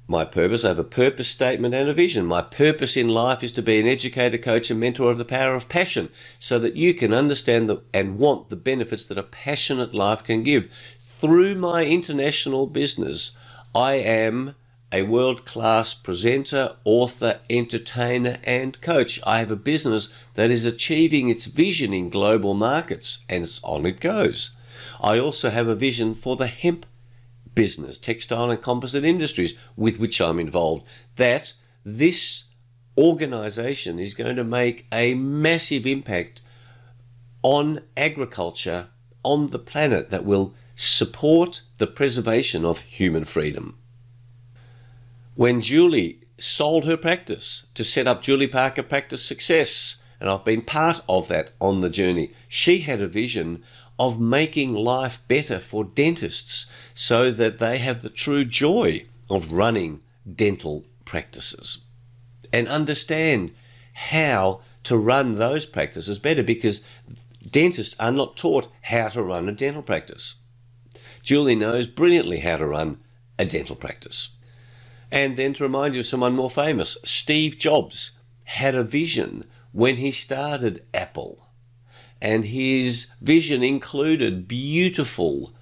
my 0.09 0.25
purpose. 0.25 0.65
I 0.65 0.69
have 0.69 0.79
a 0.79 0.85
purpose 0.85 1.29
statement 1.29 1.75
and 1.75 1.89
a 1.89 1.95
vision. 1.95 2.27
My 2.27 2.43
purpose 2.43 2.97
in 2.97 3.09
life 3.09 3.43
is 3.43 3.53
to 3.53 3.63
be 3.63 3.81
an 3.81 3.87
educator, 3.87 4.39
coach, 4.39 4.71
and 4.71 4.79
mentor 4.79 5.11
of 5.11 5.19
the 5.19 5.25
power 5.25 5.55
of 5.55 5.69
passion 5.69 6.11
so 6.39 6.59
that 6.59 6.77
you 6.77 6.95
can 6.95 7.13
understand 7.13 7.69
the, 7.69 7.83
and 7.93 8.19
want 8.19 8.49
the 8.49 8.57
benefits 8.57 9.07
that 9.07 9.19
a 9.19 9.23
passionate 9.23 9.95
life 9.95 10.23
can 10.23 10.43
give. 10.43 10.71
Through 10.99 11.57
my 11.57 11.85
international 11.85 12.67
business, 12.67 13.37
I 13.75 13.95
am 13.95 14.55
a 14.93 15.03
world 15.03 15.45
class 15.45 15.95
presenter, 15.95 16.77
author, 16.85 17.41
entertainer, 17.51 18.39
and 18.45 18.81
coach. 18.81 19.21
I 19.27 19.41
have 19.41 19.51
a 19.51 19.57
business 19.57 20.09
that 20.35 20.51
is 20.51 20.65
achieving 20.65 21.29
its 21.29 21.47
vision 21.47 21.93
in 21.93 22.09
global 22.09 22.55
markets, 22.55 23.25
and 23.29 23.49
on 23.65 23.85
it 23.85 24.01
goes. 24.01 24.53
I 25.01 25.19
also 25.19 25.51
have 25.51 25.67
a 25.67 25.75
vision 25.75 26.15
for 26.15 26.37
the 26.37 26.47
hemp 26.47 26.87
business, 27.57 27.99
textile 27.99 28.53
and 28.53 28.63
composite 28.63 29.05
industries, 29.05 29.55
with 29.75 29.99
which 29.99 30.21
I'm 30.21 30.39
involved, 30.39 30.87
that 31.17 31.55
this 31.85 32.45
organization 32.97 33.99
is 33.99 34.15
going 34.15 34.37
to 34.37 34.45
make 34.45 34.87
a 34.93 35.15
massive 35.15 35.87
impact 35.87 36.41
on 37.43 37.81
agriculture 37.97 38.89
on 39.25 39.49
the 39.49 39.59
planet 39.59 40.11
that 40.11 40.25
will 40.25 40.55
support 40.77 41.63
the 41.79 41.87
preservation 41.87 42.65
of 42.65 42.79
human 42.81 43.25
freedom. 43.25 43.79
When 45.35 45.61
Julie 45.61 46.21
sold 46.39 46.85
her 46.85 46.97
practice 46.97 47.67
to 47.75 47.85
set 47.85 48.07
up 48.07 48.23
Julie 48.23 48.47
Parker 48.47 48.83
Practice 48.83 49.25
Success, 49.25 49.97
and 50.21 50.31
I've 50.31 50.45
been 50.45 50.63
part 50.63 51.03
of 51.09 51.29
that 51.29 51.53
on 51.61 51.81
the 51.81 51.91
journey, 51.91 52.33
she 52.49 52.81
had 52.81 53.01
a 53.01 53.09
vision 53.09 53.63
of 53.99 54.21
making 54.21 54.75
life 54.75 55.21
better 55.29 55.59
for 55.59 55.85
dentists 55.85 56.67
so 56.95 57.31
that 57.31 57.59
they 57.59 57.79
have 57.79 58.03
the 58.03 58.11
true 58.11 58.45
joy 58.45 59.05
of 59.31 59.53
running 59.53 60.00
dental 60.35 60.85
practices 61.05 61.79
and 62.53 62.69
understand 62.69 63.53
how 63.95 64.61
to 64.85 64.97
run 64.97 65.37
those 65.37 65.67
practices 65.67 66.19
better 66.19 66.43
because 66.43 66.83
dentists 67.50 67.97
are 67.99 68.12
not 68.12 68.37
taught 68.37 68.69
how 68.83 69.09
to 69.09 69.23
run 69.23 69.49
a 69.49 69.53
dental 69.53 69.83
practice. 69.83 70.37
Julie 71.23 71.57
knows 71.57 71.87
brilliantly 71.87 72.41
how 72.41 72.57
to 72.57 72.67
run 72.67 72.99
a 73.38 73.45
dental 73.45 73.76
practice. 73.76 74.31
And 75.11 75.37
then 75.37 75.55
to 75.55 75.62
remind 75.62 75.95
you 75.95 76.00
of 76.00 76.07
someone 76.07 76.35
more 76.35 76.50
famous, 76.50 76.97
Steve 77.05 77.59
Jobs 77.59 78.12
had 78.45 78.75
a 78.75 78.85
vision 78.85 79.45
when 79.73 79.97
he 79.97 80.12
started 80.12 80.85
Apple 80.95 81.46
and 82.20 82.44
his 82.46 83.12
vision 83.20 83.62
included 83.62 84.49
beautiful 84.49 85.52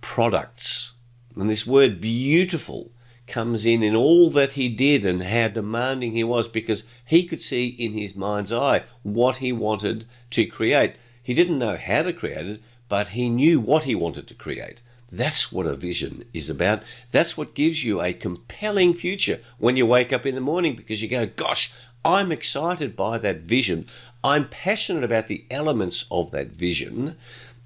products. 0.00 0.92
And 1.36 1.48
this 1.48 1.66
word 1.66 2.00
beautiful 2.00 2.90
comes 3.26 3.64
in 3.64 3.82
in 3.82 3.96
all 3.96 4.30
that 4.30 4.52
he 4.52 4.68
did 4.68 5.06
and 5.06 5.22
how 5.22 5.48
demanding 5.48 6.12
he 6.12 6.24
was 6.24 6.48
because 6.48 6.84
he 7.04 7.24
could 7.24 7.40
see 7.40 7.68
in 7.68 7.92
his 7.92 8.14
mind's 8.14 8.52
eye 8.52 8.84
what 9.02 9.38
he 9.38 9.52
wanted 9.52 10.04
to 10.30 10.44
create. 10.44 10.96
He 11.22 11.34
didn't 11.34 11.58
know 11.58 11.76
how 11.76 12.02
to 12.02 12.12
create 12.12 12.46
it, 12.46 12.58
but 12.88 13.08
he 13.08 13.30
knew 13.30 13.58
what 13.58 13.84
he 13.84 13.94
wanted 13.94 14.26
to 14.28 14.34
create. 14.34 14.82
That's 15.10 15.52
what 15.52 15.66
a 15.66 15.74
vision 15.74 16.24
is 16.32 16.48
about. 16.48 16.82
That's 17.10 17.36
what 17.36 17.54
gives 17.54 17.84
you 17.84 18.00
a 18.00 18.12
compelling 18.12 18.94
future 18.94 19.40
when 19.58 19.76
you 19.76 19.86
wake 19.86 20.12
up 20.12 20.26
in 20.26 20.34
the 20.34 20.40
morning 20.40 20.74
because 20.74 21.02
you 21.02 21.08
go, 21.08 21.26
Gosh, 21.26 21.72
I'm 22.04 22.32
excited 22.32 22.96
by 22.96 23.18
that 23.18 23.40
vision. 23.40 23.86
I'm 24.24 24.48
passionate 24.48 25.02
about 25.02 25.26
the 25.26 25.44
elements 25.50 26.04
of 26.10 26.30
that 26.30 26.48
vision, 26.48 27.16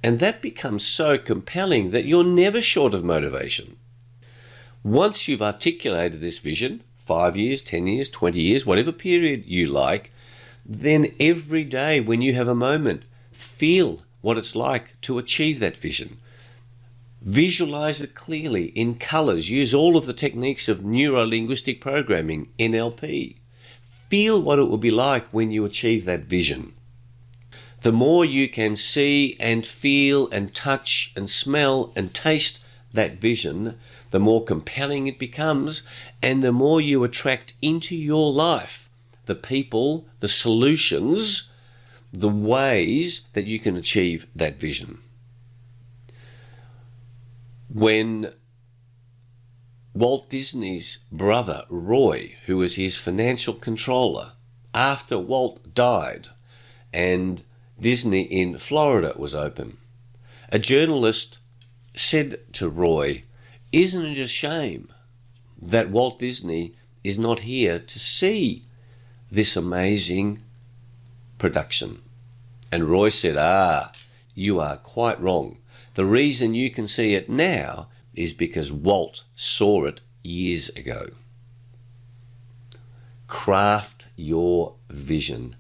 and 0.03 0.21
that 0.21 0.41
becomes 0.41 0.87
so 0.87 1.19
compelling 1.19 1.91
that 1.91 2.07
you're 2.07 2.25
never 2.25 2.63
short 2.63 2.95
of 2.95 3.05
motivation. 3.05 3.77
Once 4.83 5.29
you've 5.29 5.43
articulated 5.43 6.21
this 6.21 6.39
vision, 6.39 6.83
five 6.99 7.37
years, 7.37 7.61
10 7.61 7.87
years, 7.87 8.09
20 8.09 8.41
years, 8.41 8.65
whatever 8.65 8.93
period 8.93 9.45
you 9.45 9.67
like, 9.67 10.13
then 10.65 11.13
every 11.21 11.65
day 11.65 12.01
when 12.01 12.23
you 12.23 12.35
have 12.35 12.49
a 12.49 12.55
moment, 12.55 13.05
feel 13.33 14.03
what 14.23 14.39
it's 14.39 14.57
like 14.57 14.99
to 15.03 15.19
achieve 15.19 15.61
that 15.61 15.77
vision. 15.77 16.17
Visualize 17.21 18.01
it 18.01 18.15
clearly 18.15 18.67
in 18.67 18.95
colors. 18.95 19.51
Use 19.51 19.75
all 19.75 19.97
of 19.97 20.07
the 20.07 20.13
techniques 20.13 20.69
of 20.69 20.85
neuro 20.85 21.27
linguistic 21.27 21.81
programming, 21.81 22.49
NLP 22.59 23.37
feel 24.09 24.41
what 24.41 24.59
it 24.59 24.69
will 24.69 24.79
be 24.79 24.91
like 24.91 25.27
when 25.29 25.51
you 25.51 25.65
achieve 25.65 26.05
that 26.05 26.23
vision. 26.23 26.73
The 27.83 27.93
more 27.93 28.25
you 28.25 28.49
can 28.49 28.75
see 28.75 29.37
and 29.39 29.65
feel 29.67 30.29
and 30.31 30.55
touch 30.55 31.13
and 31.17 31.29
smell 31.29 31.93
and 31.95 32.13
taste 32.13 32.61
that 32.93 33.21
vision, 33.21 33.79
the 34.11 34.21
more 34.21 34.45
compelling 34.45 35.07
it 35.07 35.19
becomes, 35.19 35.83
and 36.23 36.43
the 36.43 36.53
more 36.53 36.81
you 36.81 37.05
attract 37.05 37.55
into 37.63 37.95
your 37.95 38.33
life 38.33 38.89
the 39.27 39.35
people, 39.35 40.07
the 40.21 40.29
solutions, 40.29 41.51
the 42.13 42.29
ways 42.29 43.27
that 43.33 43.45
you 43.45 43.59
can 43.59 43.77
achieve 43.77 44.27
that 44.35 44.59
vision. 44.59 44.99
When 47.69 48.33
Walt 49.97 50.29
Disney's 50.29 50.99
brother, 51.11 51.65
Roy, 51.71 52.35
who 52.45 52.59
was 52.59 52.75
his 52.75 52.99
financial 52.99 53.55
controller, 53.55 54.33
after 54.75 55.19
Walt 55.19 55.75
died 55.75 56.29
and 56.93 57.43
Disney 57.81 58.21
in 58.21 58.59
Florida 58.59 59.15
was 59.17 59.35
open, 59.35 59.79
a 60.51 60.59
journalist 60.59 61.39
said 61.95 62.41
to 62.53 62.69
Roy, 62.69 63.25
Isn't 63.73 64.05
it 64.05 64.19
a 64.19 64.27
shame 64.27 64.93
that 65.63 65.91
Walt 65.91 66.19
Disney 66.19 66.75
is 67.03 67.19
not 67.19 67.41
here 67.41 67.79
to 67.79 67.99
see 67.99 68.65
this 69.31 69.57
amazing 69.57 70.43
production? 71.39 72.03
And 72.71 72.91
Roy 72.91 73.09
said, 73.09 73.39
Ah, 73.39 73.93
you 74.35 74.61
are 74.61 74.77
quite 74.77 75.19
wrong. 75.23 75.57
The 75.95 76.05
reason 76.05 76.53
you 76.53 76.71
can 76.71 76.87
see 76.87 77.15
it 77.15 77.31
now 77.31 77.89
is 78.17 78.33
because 78.33 78.73
Walt 78.73 79.23
saw 79.35 79.85
it 79.85 80.01
years 80.23 80.69
ago. 80.71 81.11
Craft 83.29 84.07
your 84.17 84.75
vision. 84.89 85.57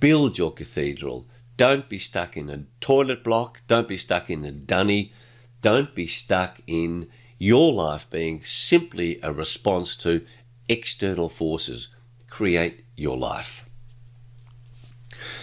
Build 0.00 0.38
your 0.38 0.52
cathedral. 0.52 1.26
Don't 1.56 1.88
be 1.88 1.98
stuck 1.98 2.36
in 2.36 2.48
a 2.48 2.64
toilet 2.80 3.24
block. 3.24 3.62
Don't 3.66 3.88
be 3.88 3.96
stuck 3.96 4.30
in 4.30 4.44
a 4.44 4.52
dunny. 4.52 5.12
Don't 5.60 5.94
be 5.94 6.06
stuck 6.06 6.60
in 6.66 7.08
your 7.38 7.72
life 7.72 8.08
being 8.10 8.42
simply 8.42 9.18
a 9.22 9.32
response 9.32 9.96
to 9.96 10.24
external 10.68 11.28
forces. 11.28 11.88
Create 12.30 12.84
your 12.96 13.16
life. 13.16 13.68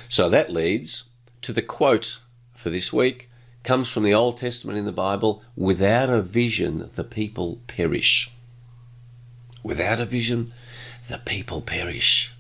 So 0.08 0.30
that 0.30 0.52
leads 0.52 1.06
to 1.42 1.52
the 1.52 1.62
quote 1.62 2.20
for 2.54 2.70
this 2.70 2.94
week 2.94 3.30
comes 3.66 3.90
from 3.90 4.04
the 4.04 4.14
Old 4.14 4.38
Testament 4.38 4.78
in 4.78 4.86
the 4.86 4.92
Bible 4.92 5.42
without 5.56 6.10
a 6.10 6.22
vision, 6.22 6.90
the 6.96 7.04
people 7.04 7.60
perish. 7.68 8.32
Without 9.64 10.00
a 10.00 10.06
vision, 10.06 10.54
the 11.10 11.18
people 11.18 11.62
perish. 11.62 12.34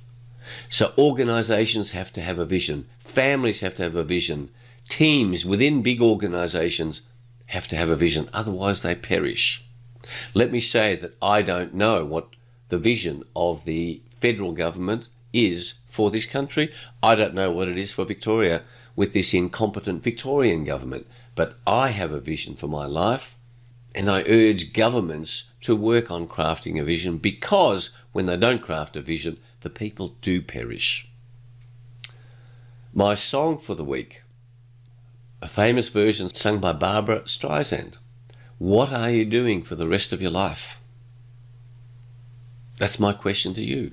So 0.69 0.93
organizations 0.97 1.91
have 1.91 2.13
to 2.13 2.21
have 2.21 2.39
a 2.39 2.45
vision, 2.45 2.87
families 2.99 3.59
have 3.59 3.75
to 3.75 3.83
have 3.83 3.95
a 3.95 4.03
vision, 4.03 4.49
teams 4.87 5.45
within 5.45 5.81
big 5.81 6.01
organizations 6.01 7.01
have 7.47 7.67
to 7.69 7.75
have 7.75 7.89
a 7.89 7.95
vision, 7.95 8.29
otherwise, 8.31 8.81
they 8.81 8.95
perish. 8.95 9.63
Let 10.33 10.51
me 10.51 10.59
say 10.59 10.95
that 10.95 11.15
I 11.21 11.41
don't 11.41 11.73
know 11.73 12.05
what 12.05 12.29
the 12.69 12.77
vision 12.77 13.23
of 13.35 13.65
the 13.65 14.01
federal 14.19 14.51
government 14.51 15.09
is 15.33 15.75
for 15.87 16.11
this 16.11 16.25
country. 16.25 16.71
I 17.01 17.15
don't 17.15 17.33
know 17.33 17.51
what 17.51 17.67
it 17.67 17.77
is 17.77 17.91
for 17.93 18.05
Victoria 18.05 18.63
with 18.95 19.13
this 19.13 19.33
incompetent 19.33 20.03
Victorian 20.03 20.63
government. 20.63 21.07
But 21.35 21.57
I 21.67 21.89
have 21.89 22.11
a 22.11 22.19
vision 22.19 22.55
for 22.55 22.67
my 22.67 22.85
life, 22.85 23.35
and 23.93 24.09
I 24.09 24.23
urge 24.23 24.73
governments 24.73 25.51
to 25.61 25.75
work 25.75 26.11
on 26.11 26.27
crafting 26.27 26.79
a 26.79 26.83
vision 26.83 27.17
because 27.17 27.91
when 28.11 28.25
they 28.25 28.37
don't 28.37 28.61
craft 28.61 28.95
a 28.95 29.01
vision, 29.01 29.37
the 29.61 29.69
people 29.69 30.15
do 30.21 30.41
perish. 30.41 31.07
My 32.93 33.15
song 33.15 33.57
for 33.57 33.75
the 33.75 33.83
week, 33.83 34.21
a 35.41 35.47
famous 35.47 35.89
version 35.89 36.29
sung 36.29 36.59
by 36.59 36.71
Barbra 36.71 37.21
Streisand. 37.21 37.97
What 38.57 38.93
are 38.93 39.11
you 39.11 39.25
doing 39.25 39.63
for 39.63 39.75
the 39.75 39.87
rest 39.87 40.13
of 40.13 40.21
your 40.21 40.31
life? 40.31 40.81
That's 42.77 42.99
my 42.99 43.13
question 43.13 43.53
to 43.55 43.61
you. 43.61 43.91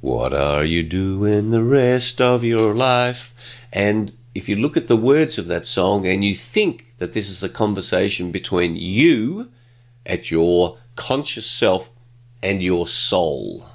What 0.00 0.32
are 0.32 0.64
you 0.64 0.82
doing 0.82 1.50
the 1.50 1.62
rest 1.62 2.22
of 2.22 2.42
your 2.42 2.74
life? 2.74 3.34
And 3.70 4.16
if 4.34 4.48
you 4.48 4.56
look 4.56 4.78
at 4.78 4.88
the 4.88 4.96
words 4.96 5.36
of 5.36 5.46
that 5.48 5.66
song 5.66 6.06
and 6.06 6.24
you 6.24 6.34
think 6.34 6.86
that 6.96 7.12
this 7.12 7.28
is 7.28 7.42
a 7.42 7.50
conversation 7.50 8.30
between 8.30 8.76
you 8.76 9.50
at 10.06 10.30
your 10.30 10.78
conscious 10.96 11.46
self 11.46 11.90
and 12.42 12.62
your 12.62 12.86
soul, 12.86 13.66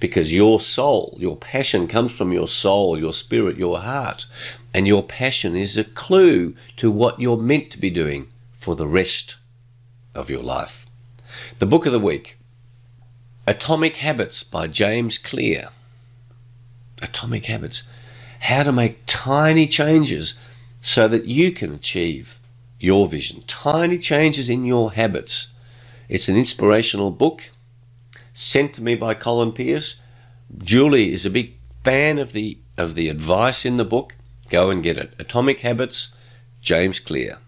because 0.00 0.34
your 0.34 0.60
soul, 0.60 1.16
your 1.18 1.36
passion 1.36 1.88
comes 1.88 2.12
from 2.12 2.30
your 2.30 2.48
soul, 2.48 2.98
your 2.98 3.14
spirit, 3.14 3.56
your 3.56 3.80
heart, 3.80 4.26
and 4.74 4.86
your 4.86 5.02
passion 5.02 5.56
is 5.56 5.78
a 5.78 5.84
clue 5.84 6.54
to 6.76 6.90
what 6.90 7.18
you're 7.18 7.38
meant 7.38 7.70
to 7.70 7.78
be 7.78 7.88
doing 7.88 8.28
for 8.52 8.76
the 8.76 8.86
rest 8.86 9.36
of 10.14 10.28
your 10.28 10.42
life. 10.42 10.84
The 11.58 11.66
book 11.66 11.86
of 11.86 11.92
the 11.92 11.98
week 11.98 12.36
Atomic 13.48 13.98
Habits 13.98 14.42
by 14.42 14.66
James 14.66 15.18
Clear. 15.18 15.68
Atomic 17.00 17.46
Habits. 17.46 17.84
How 18.40 18.64
to 18.64 18.72
make 18.72 19.04
tiny 19.06 19.68
changes 19.68 20.34
so 20.80 21.06
that 21.06 21.26
you 21.26 21.52
can 21.52 21.72
achieve 21.72 22.40
your 22.80 23.06
vision. 23.06 23.44
Tiny 23.46 23.98
changes 23.98 24.48
in 24.48 24.64
your 24.64 24.94
habits. 24.94 25.48
It's 26.08 26.28
an 26.28 26.36
inspirational 26.36 27.12
book 27.12 27.50
sent 28.34 28.74
to 28.74 28.82
me 28.82 28.96
by 28.96 29.14
Colin 29.14 29.52
Pierce. 29.52 30.00
Julie 30.58 31.12
is 31.12 31.24
a 31.24 31.30
big 31.30 31.54
fan 31.84 32.18
of 32.18 32.32
the 32.32 32.58
of 32.76 32.96
the 32.96 33.08
advice 33.08 33.64
in 33.64 33.76
the 33.76 33.84
book. 33.84 34.16
Go 34.50 34.70
and 34.70 34.82
get 34.82 34.98
it. 34.98 35.14
Atomic 35.20 35.60
Habits, 35.60 36.14
James 36.60 36.98
Clear. 36.98 37.38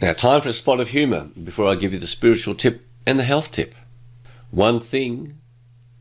Now, 0.00 0.12
time 0.14 0.40
for 0.40 0.48
a 0.48 0.52
spot 0.52 0.80
of 0.80 0.88
humour 0.88 1.30
before 1.42 1.68
I 1.68 1.76
give 1.76 1.92
you 1.92 2.00
the 2.00 2.08
spiritual 2.08 2.56
tip 2.56 2.86
and 3.06 3.18
the 3.18 3.24
health 3.24 3.50
tip. 3.50 3.74
One 4.50 4.80
thing 4.80 5.38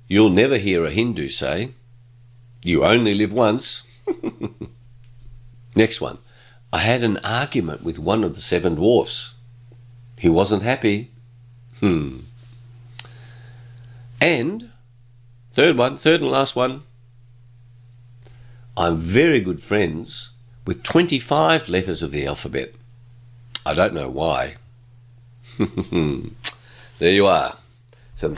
you'll 0.08 0.30
never 0.30 0.58
hear 0.58 0.84
a 0.84 0.92
Hindu 0.92 1.30
say 1.30 1.72
you 2.64 2.84
only 2.84 3.14
live 3.14 3.34
once. 3.34 3.88
Next 5.76 6.02
one. 6.02 6.20
I 6.74 6.80
had 6.80 7.04
an 7.04 7.18
argument 7.18 7.84
with 7.84 8.00
one 8.00 8.24
of 8.24 8.36
the 8.36 8.42
seven 8.42 8.76
dwarfs. 8.76 9.36
He 10.18 10.30
wasn't 10.30 10.64
happy. 10.64 11.12
Hmm. 11.80 12.20
And, 14.20 14.70
third 15.54 15.78
one, 15.78 15.98
third 15.98 16.22
and 16.22 16.30
last 16.30 16.56
one. 16.56 16.84
I'm 18.78 19.00
very 19.00 19.42
good 19.42 19.62
friends 19.62 20.32
with 20.66 20.84
25 20.84 21.68
letters 21.68 22.04
of 22.04 22.12
the 22.12 22.26
alphabet. 22.26 22.74
I 23.66 23.74
don't 23.74 23.94
know 23.94 24.10
why. 24.10 24.56
there 27.02 27.12
you 27.12 27.26
are. 27.26 27.58
Some 28.16 28.38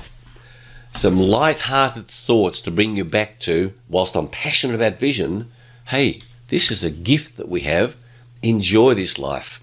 some 0.93 1.19
light-hearted 1.19 2.07
thoughts 2.07 2.61
to 2.61 2.71
bring 2.71 2.95
you 2.95 3.03
back 3.03 3.39
to 3.41 3.73
whilst 3.89 4.15
I'm 4.15 4.29
passionate 4.29 4.75
about 4.75 4.97
vision. 4.97 5.51
Hey, 5.87 6.21
this 6.47 6.71
is 6.71 6.81
a 6.81 6.89
gift 6.89 7.35
that 7.35 7.49
we 7.49 7.61
have. 7.61 7.97
Enjoy 8.41 8.93
this 8.93 9.19
life. 9.19 9.61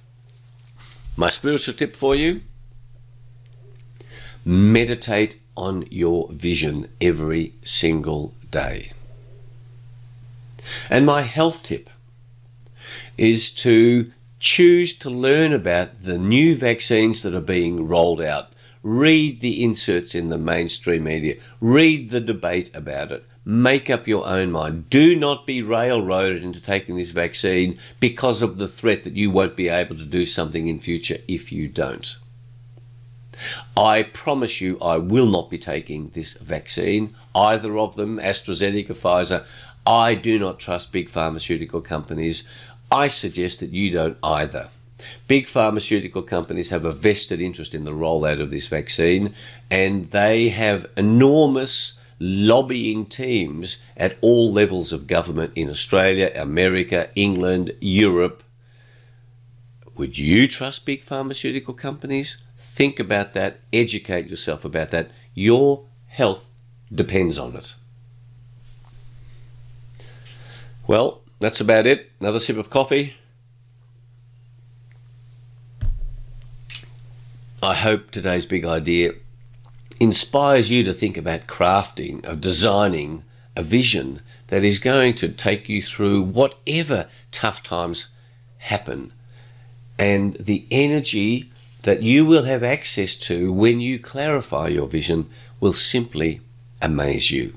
My 1.17 1.31
spiritual 1.31 1.73
tip 1.73 1.97
for 1.97 2.15
you 2.15 2.43
meditate 4.45 5.41
on 5.57 5.87
your 5.91 6.29
vision 6.31 6.91
every 7.01 7.55
single 7.63 8.35
day. 8.51 8.93
And 10.91 11.07
my 11.07 11.23
health 11.23 11.63
tip 11.63 11.89
is 13.17 13.51
to 13.53 14.13
choose 14.41 14.93
to 14.99 15.09
learn 15.09 15.55
about 15.55 16.03
the 16.03 16.19
new 16.19 16.55
vaccines 16.55 17.23
that 17.23 17.35
are 17.35 17.41
being 17.41 17.89
rolled 17.89 18.21
out. 18.21 18.50
Read 18.83 19.41
the 19.41 19.63
inserts 19.63 20.15
in 20.15 20.31
the 20.31 20.39
mainstream 20.39 21.05
media. 21.05 21.37
Read 21.61 22.11
the 22.11 22.21
debate 22.21 22.71
about 22.75 23.13
it. 23.13 23.27
Make 23.45 23.91
up 23.91 24.07
your 24.07 24.27
own 24.27 24.53
mind. 24.53 24.89
Do 24.91 25.17
not 25.17 25.47
be 25.47 25.63
railroaded 25.63 26.43
into 26.43 26.61
taking 26.61 26.97
this 26.97 27.11
vaccine 27.11 27.79
because 27.99 28.43
of 28.43 28.59
the 28.59 28.69
threat 28.69 29.05
that 29.05 29.17
you 29.17 29.31
won't 29.31 29.57
be 29.57 29.69
able 29.69 29.97
to 29.97 30.05
do 30.05 30.25
something 30.25 30.69
in 30.69 30.81
future 30.81 31.19
if 31.27 31.51
you 31.51 31.69
don't. 31.69 32.17
I 33.77 34.03
promise 34.03 34.61
you, 34.61 34.79
I 34.81 34.99
will 34.99 35.27
not 35.27 35.51
be 35.51 35.59
taking 35.59 36.09
this 36.09 36.35
vaccine, 36.35 37.15
either 37.35 37.79
of 37.79 37.97
them, 37.97 38.19
AstraZeneca, 38.19 38.91
or 38.91 38.95
Pfizer. 38.95 39.45
I 39.87 40.15
do 40.15 40.39
not 40.39 40.59
trust 40.59 40.93
big 40.93 41.09
pharmaceutical 41.09 41.81
companies. 41.81 42.45
I 42.91 43.09
suggest 43.09 43.61
that 43.61 43.71
you 43.71 43.91
don't 43.91 44.19
either. 44.23 44.69
Big 45.29 45.49
pharmaceutical 45.49 46.23
companies 46.23 46.71
have 46.71 46.85
a 46.85 46.93
vested 46.93 47.41
interest 47.41 47.75
in 47.75 47.85
the 47.85 47.93
rollout 47.93 48.41
of 48.41 48.51
this 48.51 48.69
vaccine, 48.69 49.35
and 49.71 50.11
they 50.11 50.49
have 50.51 50.87
enormous 50.97 51.99
lobbying 52.19 53.07
teams 53.07 53.79
at 53.97 54.19
all 54.21 54.53
levels 54.53 54.93
of 54.93 55.07
government 55.07 55.53
in 55.57 55.71
Australia, 55.71 56.31
America, 56.35 57.09
England, 57.15 57.73
Europe. 57.81 58.43
Would 59.97 60.19
you 60.19 60.47
trust 60.47 60.85
big 60.85 61.03
pharmaceutical 61.03 61.75
companies? 61.75 62.43
Think 62.59 63.01
about 63.01 63.33
that, 63.35 63.61
educate 63.73 64.29
yourself 64.29 64.65
about 64.65 64.91
that. 64.91 65.11
Your 65.35 65.85
health 66.09 66.45
depends 66.93 67.39
on 67.39 67.57
it. 67.57 67.75
Well, 70.87 71.23
that's 71.39 71.61
about 71.61 71.87
it. 71.87 72.11
Another 72.21 72.41
sip 72.41 72.57
of 72.57 72.69
coffee. 72.69 73.15
I 77.63 77.75
hope 77.75 78.11
today's 78.11 78.47
big 78.47 78.65
idea 78.65 79.13
inspires 80.01 80.71
you 80.71 80.83
to 80.85 80.95
think 80.95 81.19
about 81.19 81.47
crafting, 81.47 82.25
of 82.25 82.41
designing 82.41 83.23
a 83.55 83.63
vision 83.63 84.23
that 84.47 84.65
is 84.65 84.79
going 84.79 85.15
to 85.17 85.29
take 85.29 85.69
you 85.69 85.83
through 85.83 86.23
whatever 86.23 87.07
tough 87.33 87.63
times 87.63 88.09
happen 88.59 89.13
and 89.99 90.37
the 90.37 90.67
energy 90.71 91.51
that 91.83 92.03
you 92.03 92.25
will 92.25 92.45
have 92.45 92.63
access 92.63 93.15
to 93.17 93.53
when 93.53 93.79
you 93.79 93.99
clarify 93.99 94.67
your 94.67 94.87
vision 94.87 95.29
will 95.61 95.75
simply 95.75 96.41
amaze 96.81 97.31
you. 97.31 97.53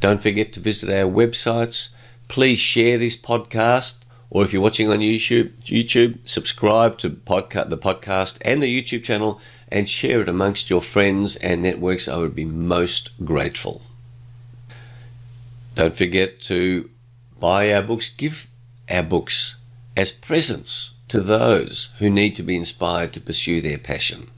Don't 0.00 0.20
forget 0.20 0.52
to 0.54 0.60
visit 0.60 0.90
our 0.90 1.08
websites. 1.08 1.90
Please 2.26 2.58
share 2.58 2.98
this 2.98 3.16
podcast, 3.16 3.99
or 4.30 4.44
if 4.44 4.52
you're 4.52 4.62
watching 4.62 4.88
on 4.88 5.00
YouTube, 5.00 5.50
YouTube, 5.64 6.18
subscribe 6.24 6.98
to 6.98 7.08
the 7.08 7.16
podcast 7.16 8.38
and 8.42 8.62
the 8.62 8.82
YouTube 8.82 9.02
channel 9.02 9.40
and 9.68 9.88
share 9.88 10.20
it 10.20 10.28
amongst 10.28 10.70
your 10.70 10.80
friends 10.80 11.36
and 11.36 11.62
networks. 11.62 12.08
I 12.08 12.16
would 12.16 12.34
be 12.34 12.44
most 12.44 13.10
grateful. 13.24 13.82
Don't 15.74 15.96
forget 15.96 16.40
to 16.42 16.90
buy 17.38 17.72
our 17.72 17.82
books, 17.82 18.10
give 18.10 18.46
our 18.88 19.02
books 19.02 19.56
as 19.96 20.12
presents 20.12 20.94
to 21.08 21.20
those 21.20 21.94
who 21.98 22.08
need 22.08 22.36
to 22.36 22.42
be 22.42 22.56
inspired 22.56 23.12
to 23.12 23.20
pursue 23.20 23.60
their 23.60 23.78
passion. 23.78 24.28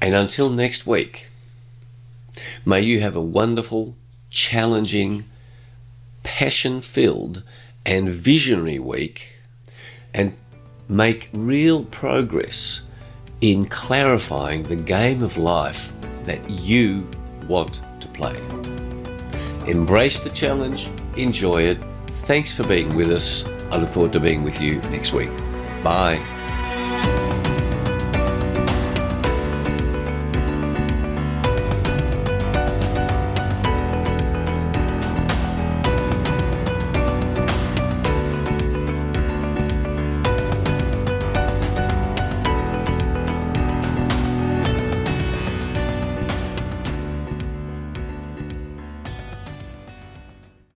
And 0.00 0.14
until 0.14 0.50
next 0.50 0.86
week, 0.86 1.28
may 2.64 2.82
you 2.82 3.00
have 3.00 3.16
a 3.16 3.20
wonderful, 3.20 3.96
challenging, 4.30 5.24
passion 6.22 6.80
filled, 6.80 7.42
and 7.88 8.10
visionary 8.10 8.78
week 8.78 9.34
and 10.12 10.36
make 10.90 11.30
real 11.32 11.84
progress 11.86 12.82
in 13.40 13.64
clarifying 13.66 14.62
the 14.64 14.76
game 14.76 15.22
of 15.22 15.38
life 15.38 15.90
that 16.24 16.50
you 16.50 17.08
want 17.48 17.80
to 18.00 18.08
play. 18.08 18.36
Embrace 19.66 20.20
the 20.20 20.30
challenge, 20.30 20.90
enjoy 21.16 21.62
it. 21.62 21.78
Thanks 22.26 22.52
for 22.52 22.66
being 22.66 22.94
with 22.94 23.10
us. 23.10 23.48
I 23.70 23.78
look 23.78 23.88
forward 23.88 24.12
to 24.12 24.20
being 24.20 24.44
with 24.44 24.60
you 24.60 24.82
next 24.90 25.14
week. 25.14 25.34
Bye. 25.82 26.37